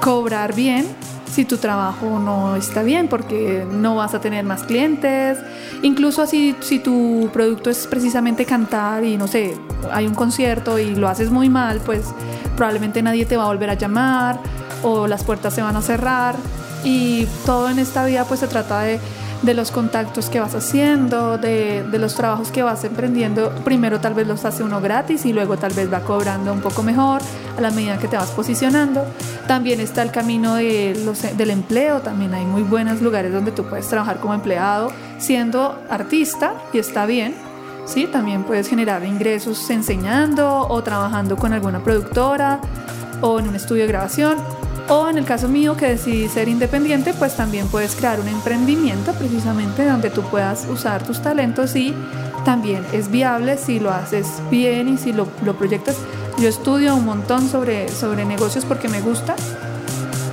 cobrar 0.00 0.54
bien 0.54 0.86
si 1.34 1.44
tu 1.44 1.56
trabajo 1.56 2.20
no 2.20 2.54
está 2.54 2.84
bien, 2.84 3.08
porque 3.08 3.66
no 3.68 3.96
vas 3.96 4.14
a 4.14 4.20
tener 4.20 4.44
más 4.44 4.62
clientes. 4.62 5.38
Incluso 5.82 6.22
así, 6.22 6.54
si 6.60 6.78
tu 6.78 7.28
producto 7.32 7.70
es 7.70 7.88
precisamente 7.88 8.44
cantar 8.44 9.04
y 9.04 9.16
no 9.16 9.26
sé, 9.26 9.56
hay 9.90 10.06
un 10.06 10.14
concierto 10.14 10.78
y 10.78 10.94
lo 10.94 11.08
haces 11.08 11.30
muy 11.30 11.48
mal, 11.48 11.80
pues 11.84 12.06
probablemente 12.56 13.02
nadie 13.02 13.26
te 13.26 13.36
va 13.36 13.44
a 13.44 13.46
volver 13.48 13.70
a 13.70 13.74
llamar 13.74 14.38
o 14.84 15.08
las 15.08 15.24
puertas 15.24 15.54
se 15.54 15.62
van 15.62 15.76
a 15.76 15.82
cerrar. 15.82 16.36
Y 16.84 17.26
todo 17.44 17.68
en 17.68 17.80
esta 17.80 18.04
vida 18.04 18.24
pues 18.24 18.40
se 18.40 18.46
trata 18.46 18.82
de 18.82 19.00
de 19.44 19.54
los 19.54 19.70
contactos 19.70 20.30
que 20.30 20.40
vas 20.40 20.54
haciendo, 20.54 21.38
de, 21.38 21.84
los 21.92 22.14
trabajos 22.14 22.50
que 22.50 22.62
vas 22.62 22.84
emprendiendo. 22.84 23.50
Primero 23.64 24.00
tal 24.00 24.14
vez 24.14 24.26
los 24.26 24.44
hace 24.44 24.62
uno 24.62 24.80
gratis 24.80 25.26
y 25.26 25.32
luego 25.32 25.56
tal 25.56 25.72
vez 25.72 25.92
va 25.92 26.00
cobrando 26.00 26.52
un 26.52 26.60
poco 26.60 26.82
mejor 26.82 27.20
a 27.56 27.60
la 27.60 27.70
medida 27.70 27.98
que 27.98 28.08
te 28.08 28.16
vas 28.16 28.30
posicionando. 28.30 29.04
También 29.46 29.80
está 29.80 30.02
el 30.02 30.10
camino 30.10 30.54
de 30.56 31.00
los, 31.04 31.22
del 31.36 31.50
empleo, 31.50 32.00
también 32.00 32.34
hay 32.34 32.44
muy 32.44 32.62
buenos 32.62 33.02
lugares 33.02 33.32
donde 33.32 33.52
tú 33.52 33.64
puedes 33.64 33.88
trabajar 33.88 34.18
como 34.18 34.34
empleado 34.34 34.90
siendo 35.18 35.78
artista 35.90 36.54
y 36.72 36.78
está 36.78 37.06
bien. 37.06 37.34
Sí, 37.86 38.06
también 38.06 38.44
puedes 38.44 38.68
generar 38.68 39.04
ingresos 39.04 39.68
enseñando 39.70 40.66
o 40.68 40.82
trabajando 40.82 41.36
con 41.36 41.52
alguna 41.52 41.80
productora 41.84 42.60
o 43.20 43.38
en 43.38 43.48
un 43.48 43.56
estudio 43.56 43.82
de 43.82 43.88
grabación 43.88 44.63
o 44.88 45.08
en 45.08 45.18
el 45.18 45.24
caso 45.24 45.48
mío 45.48 45.76
que 45.76 45.86
decidí 45.88 46.28
ser 46.28 46.48
independiente, 46.48 47.14
pues 47.14 47.36
también 47.36 47.68
puedes 47.68 47.96
crear 47.96 48.20
un 48.20 48.28
emprendimiento 48.28 49.12
precisamente 49.12 49.84
donde 49.84 50.10
tú 50.10 50.22
puedas 50.22 50.66
usar 50.70 51.02
tus 51.02 51.22
talentos 51.22 51.74
y 51.76 51.94
también 52.44 52.84
es 52.92 53.10
viable 53.10 53.56
si 53.56 53.80
lo 53.80 53.90
haces 53.90 54.26
bien 54.50 54.88
y 54.88 54.98
si 54.98 55.12
lo, 55.12 55.26
lo 55.44 55.56
proyectas. 55.56 55.96
Yo 56.38 56.48
estudio 56.48 56.94
un 56.96 57.04
montón 57.04 57.48
sobre, 57.48 57.88
sobre 57.88 58.24
negocios 58.24 58.64
porque 58.64 58.88
me 58.88 59.00
gusta, 59.00 59.36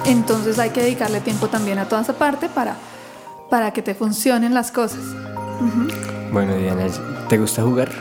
entonces 0.06 0.60
hay 0.60 0.72
que 0.72 0.82
dedicarle 0.82 1.22
tiempo 1.22 1.48
también 1.48 1.80
a 1.80 1.86
toda 1.86 2.02
esa 2.02 2.14
parte 2.14 2.50
para, 2.50 2.76
para 3.50 3.72
que 3.72 3.82
te 3.82 3.96
funcionen 3.96 4.54
las 4.54 4.72
cosas. 4.72 5.02
Bueno, 6.32 6.56
Diana, 6.56 6.88
¿te 7.30 7.38
gusta 7.38 7.62
jugar? 7.62 7.92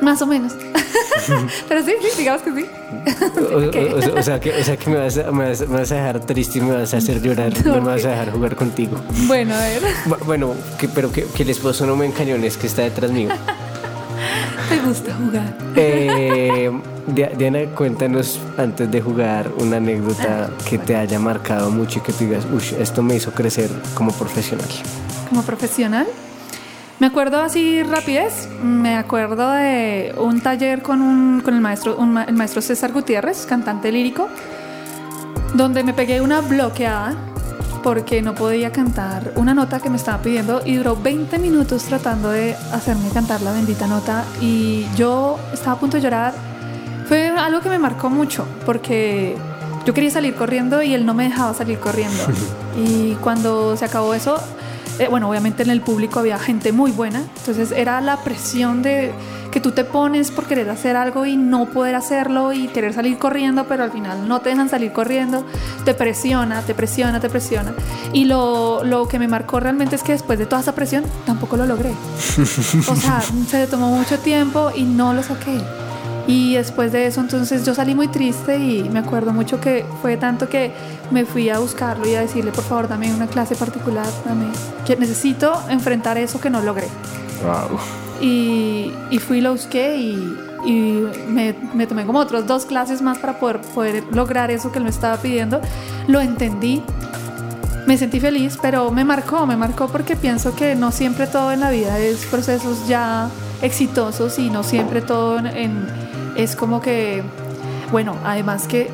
Más 0.00 0.22
o 0.22 0.26
menos. 0.26 0.54
Pero 1.68 1.84
sí, 1.84 1.92
sí, 2.00 2.08
digamos 2.18 2.42
que 2.42 2.52
sí. 2.52 2.66
O, 4.16 4.22
sea, 4.22 4.40
que, 4.40 4.50
o 4.52 4.64
sea, 4.64 4.76
que 4.76 4.90
me, 4.90 4.96
vas 4.96 5.16
a, 5.16 5.30
me, 5.30 5.48
vas, 5.48 5.92
a, 5.92 5.94
dejar 5.94 6.20
triste 6.20 6.58
y 6.58 6.62
me 6.62 6.72
vas 6.72 6.92
a 6.94 6.98
hacer 6.98 7.20
llorar. 7.22 7.52
No 7.64 7.80
me 7.80 7.92
vas 7.92 8.04
a 8.04 8.10
dejar 8.10 8.32
jugar 8.32 8.56
contigo. 8.56 9.00
Bueno, 9.26 9.54
a 9.54 9.60
ver. 9.60 9.82
Bueno, 10.26 10.54
que, 10.78 10.88
pero 10.88 11.12
que, 11.12 11.24
que 11.24 11.42
el 11.42 11.50
esposo 11.50 11.86
no 11.86 11.96
me 11.96 12.06
encañones 12.06 12.56
que 12.56 12.66
está 12.66 12.82
detrás 12.82 13.10
mío. 13.10 13.28
Me 14.70 14.80
gusta 14.80 15.14
jugar. 15.14 15.56
Eh, 15.76 16.70
Diana, 17.08 17.64
cuéntanos 17.74 18.38
antes 18.56 18.90
de 18.90 19.00
jugar 19.00 19.50
una 19.58 19.78
anécdota 19.78 20.50
ah, 20.50 20.64
que 20.68 20.78
te 20.78 20.94
haya 20.94 21.18
marcado 21.18 21.70
mucho 21.70 21.98
y 21.98 22.02
que 22.02 22.12
tú 22.12 22.24
digas, 22.24 22.46
uy, 22.52 22.62
esto 22.78 23.02
me 23.02 23.16
hizo 23.16 23.32
crecer 23.32 23.68
como 23.94 24.12
profesional. 24.12 24.68
¿Como 25.28 25.42
profesional? 25.42 26.06
Me 27.00 27.06
acuerdo 27.06 27.40
así 27.40 27.82
rapidez, 27.82 28.46
me 28.62 28.98
acuerdo 28.98 29.50
de 29.52 30.14
un 30.18 30.42
taller 30.42 30.82
con, 30.82 31.00
un, 31.00 31.40
con 31.40 31.54
el, 31.54 31.60
maestro, 31.62 31.96
el 31.98 32.34
maestro 32.34 32.60
César 32.60 32.92
Gutiérrez, 32.92 33.46
cantante 33.46 33.90
lírico, 33.90 34.28
donde 35.54 35.82
me 35.82 35.94
pegué 35.94 36.20
una 36.20 36.42
bloqueada 36.42 37.14
porque 37.82 38.20
no 38.20 38.34
podía 38.34 38.70
cantar 38.70 39.32
una 39.36 39.54
nota 39.54 39.80
que 39.80 39.88
me 39.88 39.96
estaba 39.96 40.22
pidiendo 40.22 40.60
y 40.66 40.76
duró 40.76 40.94
20 40.94 41.38
minutos 41.38 41.84
tratando 41.84 42.32
de 42.32 42.54
hacerme 42.70 43.08
cantar 43.08 43.40
la 43.40 43.52
bendita 43.52 43.86
nota 43.86 44.26
y 44.42 44.84
yo 44.94 45.38
estaba 45.54 45.72
a 45.72 45.80
punto 45.80 45.96
de 45.96 46.02
llorar. 46.02 46.34
Fue 47.08 47.28
algo 47.28 47.62
que 47.62 47.70
me 47.70 47.78
marcó 47.78 48.10
mucho 48.10 48.46
porque 48.66 49.36
yo 49.86 49.94
quería 49.94 50.10
salir 50.10 50.34
corriendo 50.34 50.82
y 50.82 50.92
él 50.92 51.06
no 51.06 51.14
me 51.14 51.24
dejaba 51.24 51.54
salir 51.54 51.78
corriendo. 51.78 52.22
Y 52.76 53.14
cuando 53.16 53.76
se 53.76 53.84
acabó 53.84 54.14
eso, 54.14 54.40
eh, 55.00 55.08
bueno, 55.08 55.30
obviamente 55.30 55.62
en 55.62 55.70
el 55.70 55.80
público 55.80 56.20
había 56.20 56.38
gente 56.38 56.72
muy 56.72 56.90
buena, 56.90 57.22
entonces 57.38 57.72
era 57.72 58.02
la 58.02 58.18
presión 58.18 58.82
de 58.82 59.12
que 59.50 59.58
tú 59.58 59.72
te 59.72 59.82
pones 59.82 60.30
por 60.30 60.44
querer 60.44 60.68
hacer 60.68 60.94
algo 60.94 61.24
y 61.24 61.38
no 61.38 61.70
poder 61.70 61.94
hacerlo 61.94 62.52
y 62.52 62.68
querer 62.68 62.92
salir 62.92 63.16
corriendo, 63.16 63.64
pero 63.66 63.82
al 63.82 63.92
final 63.92 64.28
no 64.28 64.40
te 64.40 64.50
dejan 64.50 64.68
salir 64.68 64.92
corriendo, 64.92 65.44
te 65.86 65.94
presiona, 65.94 66.60
te 66.60 66.74
presiona, 66.74 67.18
te 67.18 67.30
presiona. 67.30 67.72
Y 68.12 68.26
lo, 68.26 68.84
lo 68.84 69.08
que 69.08 69.18
me 69.18 69.26
marcó 69.26 69.58
realmente 69.58 69.96
es 69.96 70.02
que 70.02 70.12
después 70.12 70.38
de 70.38 70.44
toda 70.44 70.60
esa 70.60 70.74
presión 70.74 71.04
tampoco 71.24 71.56
lo 71.56 71.64
logré. 71.64 71.92
O 72.86 72.94
sea, 72.94 73.22
se 73.48 73.66
tomó 73.66 73.88
mucho 73.88 74.18
tiempo 74.18 74.70
y 74.76 74.82
no 74.82 75.14
lo 75.14 75.22
saqué. 75.22 75.58
Y 76.26 76.54
después 76.54 76.92
de 76.92 77.06
eso, 77.06 77.20
entonces 77.20 77.64
yo 77.64 77.74
salí 77.74 77.94
muy 77.94 78.08
triste 78.08 78.56
y 78.58 78.88
me 78.88 79.00
acuerdo 79.00 79.32
mucho 79.32 79.60
que 79.60 79.84
fue 80.02 80.16
tanto 80.16 80.48
que 80.48 80.70
me 81.10 81.24
fui 81.24 81.48
a 81.50 81.58
buscarlo 81.58 82.06
y 82.08 82.14
a 82.14 82.20
decirle, 82.20 82.52
por 82.52 82.62
favor, 82.64 82.88
dame 82.88 83.12
una 83.12 83.26
clase 83.26 83.56
particular, 83.56 84.06
dame, 84.24 84.46
que 84.86 84.96
necesito 84.96 85.52
enfrentar 85.68 86.18
eso 86.18 86.40
que 86.40 86.50
no 86.50 86.60
logré. 86.60 86.86
Wow. 87.42 87.78
y, 88.20 88.92
y 89.10 89.18
fui 89.18 89.38
y 89.38 89.40
lo 89.40 89.52
busqué 89.52 89.96
y, 89.96 90.38
y 90.66 91.02
me, 91.28 91.54
me 91.74 91.86
tomé 91.86 92.04
como 92.04 92.18
otras 92.18 92.46
dos 92.46 92.66
clases 92.66 93.00
más 93.00 93.18
para 93.18 93.40
poder, 93.40 93.60
poder 93.62 94.04
lograr 94.12 94.50
eso 94.50 94.70
que 94.70 94.78
él 94.78 94.84
me 94.84 94.90
estaba 94.90 95.16
pidiendo. 95.16 95.60
Lo 96.06 96.20
entendí, 96.20 96.82
me 97.86 97.96
sentí 97.96 98.20
feliz, 98.20 98.58
pero 98.60 98.90
me 98.92 99.04
marcó, 99.04 99.46
me 99.46 99.56
marcó 99.56 99.88
porque 99.88 100.16
pienso 100.16 100.54
que 100.54 100.74
no 100.76 100.92
siempre 100.92 101.26
todo 101.26 101.50
en 101.50 101.60
la 101.60 101.70
vida 101.70 101.98
es 101.98 102.26
procesos 102.26 102.86
ya 102.86 103.30
exitosos 103.62 104.38
y 104.38 104.50
no 104.50 104.62
siempre 104.62 105.00
todo 105.00 105.38
en, 105.38 105.46
en- 105.46 106.09
es 106.36 106.56
como 106.56 106.80
que, 106.80 107.22
bueno, 107.92 108.16
además 108.24 108.66
que 108.66 108.90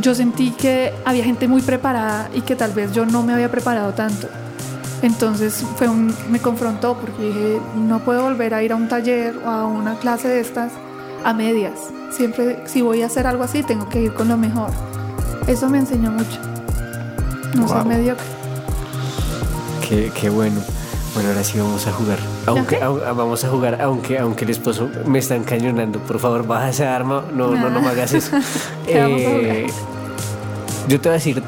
yo 0.00 0.14
sentí 0.14 0.50
que 0.50 0.92
había 1.04 1.24
gente 1.24 1.48
muy 1.48 1.62
preparada 1.62 2.28
y 2.34 2.42
que 2.42 2.56
tal 2.56 2.72
vez 2.72 2.92
yo 2.92 3.06
no 3.06 3.22
me 3.22 3.32
había 3.32 3.50
preparado 3.50 3.92
tanto. 3.92 4.28
Entonces 5.02 5.64
fue 5.76 5.88
un, 5.88 6.14
me 6.30 6.38
confrontó 6.40 6.96
porque 6.98 7.22
dije, 7.22 7.60
no 7.76 8.00
puedo 8.00 8.22
volver 8.22 8.54
a 8.54 8.62
ir 8.62 8.72
a 8.72 8.76
un 8.76 8.88
taller 8.88 9.36
o 9.44 9.48
a 9.50 9.64
una 9.66 9.96
clase 9.98 10.28
de 10.28 10.40
estas 10.40 10.72
a 11.24 11.32
medias. 11.34 11.74
Siempre, 12.10 12.62
si 12.66 12.82
voy 12.82 13.02
a 13.02 13.06
hacer 13.06 13.26
algo 13.26 13.44
así, 13.44 13.62
tengo 13.62 13.88
que 13.88 14.00
ir 14.02 14.14
con 14.14 14.28
lo 14.28 14.36
mejor. 14.36 14.70
Eso 15.46 15.68
me 15.68 15.78
enseñó 15.78 16.10
mucho. 16.10 16.38
No 17.54 17.66
Wow. 17.66 17.84
mediocre. 17.86 18.24
Qué, 19.88 20.10
qué 20.18 20.30
bueno. 20.30 20.60
Bueno, 21.16 21.30
ahora 21.30 21.42
sí 21.44 21.58
vamos 21.58 21.86
a 21.86 21.92
jugar. 21.92 22.18
Aunque, 22.46 22.78
au- 22.80 23.00
vamos 23.16 23.42
a 23.42 23.48
jugar, 23.48 23.80
aunque, 23.80 24.18
aunque 24.18 24.44
el 24.44 24.50
esposo 24.50 24.88
me 25.06 25.18
está 25.18 25.34
encañonando. 25.34 25.98
Por 26.00 26.18
favor, 26.18 26.46
baja 26.46 26.68
esa 26.68 26.94
arma. 26.94 27.24
No, 27.32 27.48
no, 27.56 27.70
no 27.70 27.80
me 27.80 27.88
hagas 27.88 28.12
eso. 28.12 28.36
¿Qué 28.86 29.00
vamos 29.00 29.20
a 29.22 29.24
Eh, 29.24 29.66
yo 30.88 31.00
te 31.00 31.08
voy 31.08 31.14
a 31.14 31.18
decir 31.18 31.42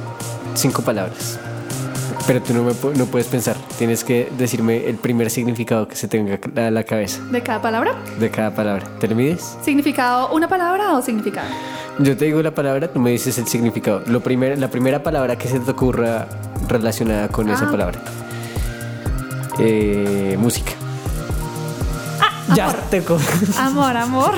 cinco 0.55 0.81
palabras. 0.83 1.39
Pero 2.27 2.43
tú 2.43 2.53
no, 2.55 2.63
me, 2.63 2.73
pu- 2.73 2.95
no 2.97 3.05
puedes 3.07 3.27
pensar. 3.27 3.57
Tienes 3.79 4.05
que 4.05 4.31
decirme 4.39 4.87
el 4.89 4.97
primer 4.97 5.29
significado 5.31 5.87
que 5.87 5.97
se 5.97 6.09
tenga 6.09 6.39
a 6.57 6.71
la 6.71 6.85
cabeza 6.85 7.21
¿De 7.31 7.43
cada 7.43 7.61
palabra? 7.63 7.95
de 8.19 8.31
cada 8.31 8.55
palabra. 8.55 8.85
¿Te 8.99 9.07
lo 9.09 9.15
mides? 9.15 9.57
¿Significado 9.63 10.31
una 10.33 10.49
palabra 10.49 10.93
o 10.97 11.03
significado? 11.03 11.47
Yo 11.99 12.17
te 12.17 12.25
digo 12.27 12.41
la 12.43 12.55
palabra, 12.55 12.89
tú 12.89 13.01
me 13.01 13.11
dices 13.11 13.37
el 13.39 13.47
significado. 13.49 14.03
Lo 14.07 14.21
primer, 14.21 14.59
la 14.59 14.69
primera 14.71 15.03
palabra 15.03 15.37
que 15.37 15.49
se 15.49 15.59
te 15.61 15.71
ocurra 15.71 16.27
relacionada 16.69 17.29
con 17.29 17.49
esa 17.51 17.67
Ah. 17.67 17.71
palabra. 17.71 17.99
Eh, 19.59 20.37
música. 20.39 20.73
ya 22.55 22.65
amor. 22.67 22.77
te 22.91 23.03
Amor, 23.59 23.97
amor. 23.97 24.35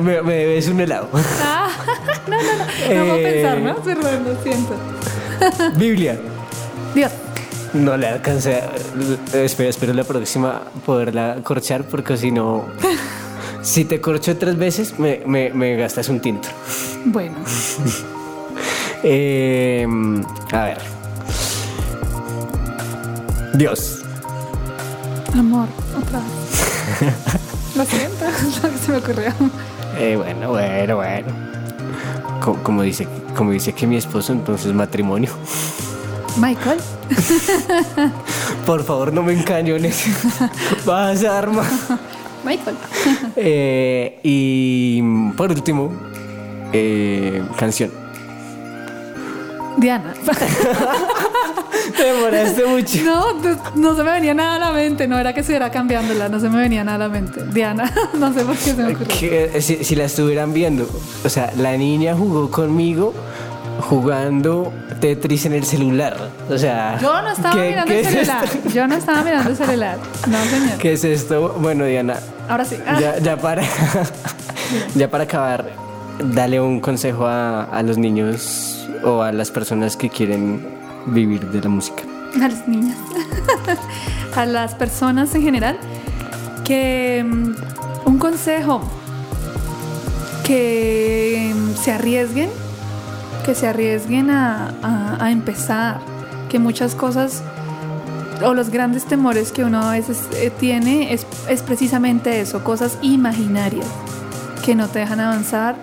me, 0.00 0.22
me 0.22 0.34
debes 0.34 0.68
un 0.68 0.80
helado. 0.80 1.08
Ah, 1.42 1.68
no, 2.28 2.36
no, 2.36 2.42
no. 2.42 2.64
No 2.94 3.04
puedo 3.06 3.16
Eh. 3.18 3.32
pensar, 3.32 3.58
¿no? 3.58 3.76
Perdón, 3.76 4.24
lo 4.24 4.42
siento. 4.42 4.76
Biblia. 5.76 6.18
Dios. 6.94 7.12
No 7.72 7.96
le 7.96 8.06
alcancé. 8.06 8.58
eh, 9.32 9.44
Espero, 9.44 9.68
espero 9.70 9.92
la 9.94 10.04
próxima 10.04 10.62
poderla 10.86 11.38
corchar 11.42 11.84
porque 11.84 12.16
si 12.16 12.30
no. 12.30 12.66
Si 13.62 13.86
te 13.86 13.98
corcho 13.98 14.36
tres 14.36 14.58
veces, 14.58 14.98
me, 14.98 15.22
me- 15.24 15.48
me 15.54 15.74
gastas 15.76 16.10
un 16.10 16.20
tinto. 16.20 16.48
Bueno, 17.06 17.34
Eh, 19.02 19.86
a 20.52 20.64
ver. 20.64 20.93
Dios. 23.54 24.02
amor, 25.32 25.68
otra 25.96 26.20
vez. 26.20 27.14
Lo 27.76 27.84
siento, 27.84 28.24
es 28.26 28.62
lo 28.62 28.70
que 28.70 28.78
se 28.78 28.92
me 28.92 28.98
ocurrió. 28.98 29.32
Eh, 29.98 30.16
bueno, 30.16 30.50
bueno, 30.50 30.96
bueno. 30.96 31.28
Co- 32.40 32.56
Como, 32.62 32.82
dice, 32.82 33.08
como 33.36 33.50
dice 33.50 33.72
que 33.72 33.86
mi 33.86 33.96
esposo, 33.96 34.32
entonces 34.32 34.72
matrimonio. 34.72 35.30
Michael. 36.36 36.78
Por 38.66 38.84
favor, 38.84 39.12
no 39.12 39.22
me 39.22 39.32
encañones. 39.32 40.04
Vas 40.84 41.24
a 41.24 41.38
arma. 41.38 41.64
Michael. 42.44 42.76
Eh, 43.36 44.18
y 44.22 45.02
por 45.36 45.50
último, 45.50 45.92
eh, 46.72 47.42
canción. 47.56 47.90
Diana. 49.76 50.14
Te 51.96 52.02
demoraste 52.02 52.64
mucho. 52.66 52.98
No, 53.04 53.32
no, 53.34 53.58
no 53.74 53.96
se 53.96 54.02
me 54.02 54.12
venía 54.12 54.34
nada 54.34 54.54
a 54.56 54.58
la 54.58 54.72
mente. 54.72 55.06
No 55.06 55.18
era 55.18 55.32
que 55.32 55.40
estuviera 55.40 55.70
cambiándola, 55.70 56.28
no 56.28 56.40
se 56.40 56.48
me 56.48 56.58
venía 56.58 56.82
nada 56.84 56.96
a 56.96 57.08
la 57.08 57.08
mente. 57.08 57.42
Diana, 57.52 57.92
no 58.14 58.32
sé 58.32 58.44
por 58.44 58.56
qué 58.56 58.70
se 58.70 58.74
me 58.74 58.94
ocurrió. 58.94 59.06
Que, 59.18 59.60
si, 59.60 59.84
si 59.84 59.94
la 59.94 60.04
estuvieran 60.04 60.52
viendo, 60.52 60.88
o 61.24 61.28
sea, 61.28 61.52
la 61.58 61.76
niña 61.76 62.14
jugó 62.16 62.50
conmigo 62.50 63.12
jugando 63.88 64.72
Tetris 65.00 65.46
en 65.46 65.52
el 65.54 65.64
celular. 65.64 66.30
O 66.48 66.56
sea, 66.56 66.98
Yo 67.00 67.20
no 67.22 67.30
estaba 67.32 67.54
¿qué- 67.54 67.68
mirando 67.68 67.92
qué 67.92 68.00
el 68.00 68.06
celular. 68.06 68.48
Yo 68.72 68.86
no 68.86 68.94
estaba 68.94 69.22
mirando 69.22 69.50
el 69.50 69.56
celular. 69.56 69.98
No, 70.28 70.44
señor. 70.44 70.78
¿Qué 70.78 70.92
es 70.94 71.04
esto? 71.04 71.56
Bueno, 71.60 71.84
Diana, 71.84 72.16
Ahora 72.48 72.64
sí. 72.64 72.76
Ah, 72.86 72.98
ya, 73.00 73.18
ya 73.18 73.36
para 73.36 73.62
ya 74.94 75.10
para 75.10 75.24
acabar, 75.24 75.64
dale 76.18 76.60
un 76.60 76.80
consejo 76.80 77.26
a, 77.26 77.64
a 77.64 77.82
los 77.82 77.98
niños 77.98 78.73
o 79.04 79.22
a 79.22 79.32
las 79.32 79.50
personas 79.50 79.96
que 79.96 80.08
quieren 80.10 80.66
vivir 81.06 81.40
de 81.50 81.60
la 81.60 81.68
música. 81.68 82.02
a 82.36 82.48
las 82.48 82.66
niñas, 82.66 82.96
a 84.36 84.46
las 84.46 84.74
personas 84.74 85.34
en 85.34 85.42
general, 85.42 85.78
que 86.64 87.24
mm, 87.26 87.54
un 88.06 88.18
consejo, 88.18 88.80
que 90.44 91.52
mm, 91.54 91.74
se 91.82 91.92
arriesguen, 91.92 92.50
que 93.44 93.54
se 93.54 93.66
arriesguen 93.68 94.30
a, 94.30 94.74
a- 95.20 95.30
empezar, 95.30 96.00
que 96.48 96.58
muchas 96.58 96.94
cosas 96.94 97.42
o 98.44 98.52
los 98.54 98.70
grandes 98.70 99.04
temores 99.04 99.52
que 99.52 99.64
uno 99.64 99.80
a 99.82 99.92
veces 99.92 100.18
eh, 100.34 100.50
tiene 100.58 101.12
es, 101.12 101.26
es 101.48 101.62
precisamente 101.62 102.40
eso, 102.40 102.64
cosas 102.64 102.98
imaginarias 103.02 103.86
que 104.64 104.74
no 104.74 104.88
te 104.88 105.00
dejan 105.00 105.20
avanzar, 105.20 105.76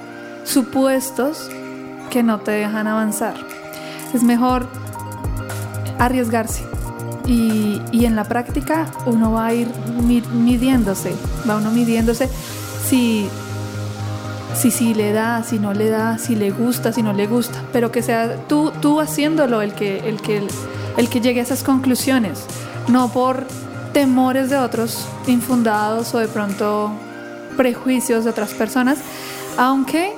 supuestos 0.44 1.50
que 2.12 2.22
no 2.22 2.40
te 2.42 2.52
dejan 2.52 2.86
avanzar. 2.86 3.34
Es 4.14 4.22
mejor 4.22 4.68
arriesgarse. 5.98 6.64
Y, 7.26 7.82
y 7.92 8.06
en 8.06 8.16
la 8.16 8.24
práctica 8.26 8.86
uno 9.06 9.32
va 9.32 9.48
a 9.48 9.54
ir 9.54 9.68
mi- 10.04 10.22
midiéndose, 10.34 11.16
va 11.50 11.58
uno 11.58 11.72
midiéndose 11.72 12.28
si, 12.88 13.28
si, 14.56 14.72
si 14.72 14.94
le 14.94 15.14
da, 15.14 15.44
si 15.44 15.60
no 15.60 15.74
le 15.74 15.90
da, 15.90 16.18
si 16.18 16.36
le 16.36 16.50
gusta, 16.52 16.92
si 16.92 17.04
no 17.04 17.14
le 17.14 17.28
gusta, 17.28 17.62
pero 17.72 17.92
que 17.92 18.02
sea 18.02 18.36
tú, 18.48 18.72
tú 18.82 19.00
haciéndolo 19.00 19.62
el 19.62 19.74
que, 19.74 20.10
el, 20.10 20.20
que, 20.22 20.42
el 20.98 21.10
que 21.10 21.22
llegue 21.22 21.40
a 21.40 21.44
esas 21.44 21.64
conclusiones, 21.64 22.44
no 22.88 23.08
por 23.10 23.46
temores 23.94 24.50
de 24.50 24.58
otros 24.58 25.06
infundados 25.28 26.14
o 26.16 26.18
de 26.18 26.28
pronto 26.28 26.92
prejuicios 27.56 28.24
de 28.24 28.32
otras 28.32 28.50
personas, 28.56 28.98
aunque 29.58 30.14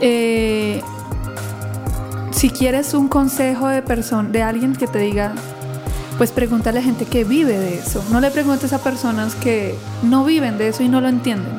eh, 0.00 0.82
si 2.30 2.50
quieres 2.50 2.94
un 2.94 3.08
consejo 3.08 3.68
de 3.68 3.82
persona, 3.82 4.28
de 4.28 4.42
alguien 4.42 4.76
que 4.76 4.86
te 4.86 4.98
diga, 4.98 5.32
pues 6.18 6.32
pregúntale 6.32 6.80
a 6.80 6.82
gente 6.82 7.04
que 7.04 7.24
vive 7.24 7.58
de 7.58 7.74
eso. 7.78 8.04
No 8.10 8.20
le 8.20 8.30
preguntes 8.30 8.72
a 8.72 8.78
personas 8.78 9.34
que 9.34 9.74
no 10.02 10.24
viven 10.24 10.58
de 10.58 10.68
eso 10.68 10.82
y 10.82 10.88
no 10.88 11.00
lo 11.00 11.08
entienden, 11.08 11.52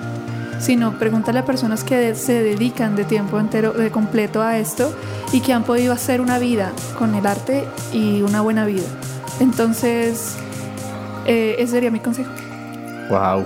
sino 0.60 0.98
pregúntale 0.98 1.40
a 1.40 1.46
personas 1.46 1.84
que 1.84 2.16
se 2.16 2.44
dedican 2.44 2.96
de 2.96 3.06
tiempo 3.06 3.40
entero, 3.40 3.72
de 3.72 3.92
completo 3.92 4.42
a 4.42 4.58
esto 4.58 4.94
y 5.32 5.42
que 5.42 5.54
han 5.54 5.64
podido 5.64 5.94
hacer 5.94 6.22
una 6.22 6.40
vida 6.40 6.72
con 6.98 7.16
el 7.16 7.26
arte 7.26 7.66
y 7.94 8.22
una 8.22 8.42
buena 8.42 8.66
vida. 8.66 8.88
Entonces, 9.40 10.36
eh, 11.26 11.56
ese 11.60 11.74
sería 11.74 11.92
mi 11.92 12.00
consejo. 12.00 12.32
Wow. 13.10 13.46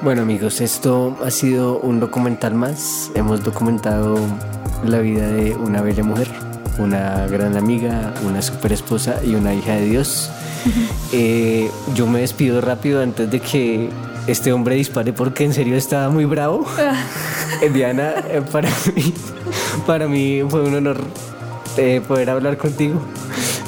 Bueno 0.00 0.22
amigos, 0.22 0.60
esto 0.60 1.18
ha 1.24 1.30
sido 1.32 1.80
un 1.80 1.98
documental 1.98 2.54
más. 2.54 3.10
Hemos 3.16 3.42
documentado 3.42 4.16
la 4.84 5.00
vida 5.00 5.26
de 5.26 5.56
una 5.56 5.82
bella 5.82 6.04
mujer, 6.04 6.28
una 6.78 7.26
gran 7.26 7.56
amiga, 7.56 8.14
una 8.24 8.40
super 8.40 8.72
esposa 8.72 9.20
y 9.24 9.34
una 9.34 9.52
hija 9.54 9.74
de 9.74 9.86
Dios. 9.86 10.30
Eh, 11.12 11.68
yo 11.96 12.06
me 12.06 12.20
despido 12.20 12.60
rápido 12.60 13.02
antes 13.02 13.28
de 13.28 13.40
que 13.40 13.88
este 14.28 14.52
hombre 14.52 14.76
dispare 14.76 15.12
porque 15.12 15.44
en 15.44 15.52
serio 15.52 15.74
estaba 15.74 16.08
muy 16.10 16.24
bravo. 16.24 16.64
Eh, 17.60 17.70
Diana, 17.70 18.14
eh, 18.30 18.40
para 18.52 18.68
mí, 18.68 19.14
para 19.84 20.06
mí 20.06 20.42
fue 20.48 20.62
un 20.62 20.76
honor 20.76 21.00
eh, 21.76 22.00
poder 22.06 22.30
hablar 22.30 22.56
contigo. 22.56 23.00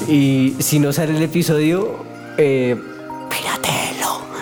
Y 0.07 0.55
si 0.61 0.79
no 0.79 0.93
sale 0.93 1.17
el 1.17 1.23
episodio, 1.23 2.05
eh, 2.37 2.77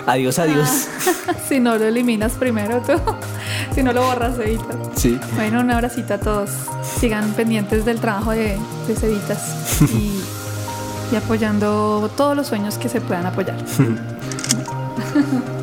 Adiós, 0.08 0.38
adiós. 0.38 0.88
si 1.48 1.60
no 1.60 1.76
lo 1.76 1.84
eliminas 1.84 2.32
primero 2.32 2.80
tú, 2.80 2.94
si 3.74 3.82
no 3.82 3.92
lo 3.92 4.02
borras, 4.02 4.38
editas. 4.38 4.76
Sí. 4.96 5.20
Bueno, 5.34 5.60
un 5.60 5.70
abracito 5.70 6.14
a 6.14 6.18
todos. 6.18 6.48
Sigan 6.98 7.34
pendientes 7.34 7.84
del 7.84 8.00
trabajo 8.00 8.30
de, 8.30 8.58
de 8.86 8.96
Cevitas 8.96 9.82
y, 9.82 10.18
y 11.12 11.16
apoyando 11.16 12.10
todos 12.16 12.34
los 12.34 12.46
sueños 12.46 12.78
que 12.78 12.88
se 12.88 13.02
puedan 13.02 13.26
apoyar. 13.26 13.58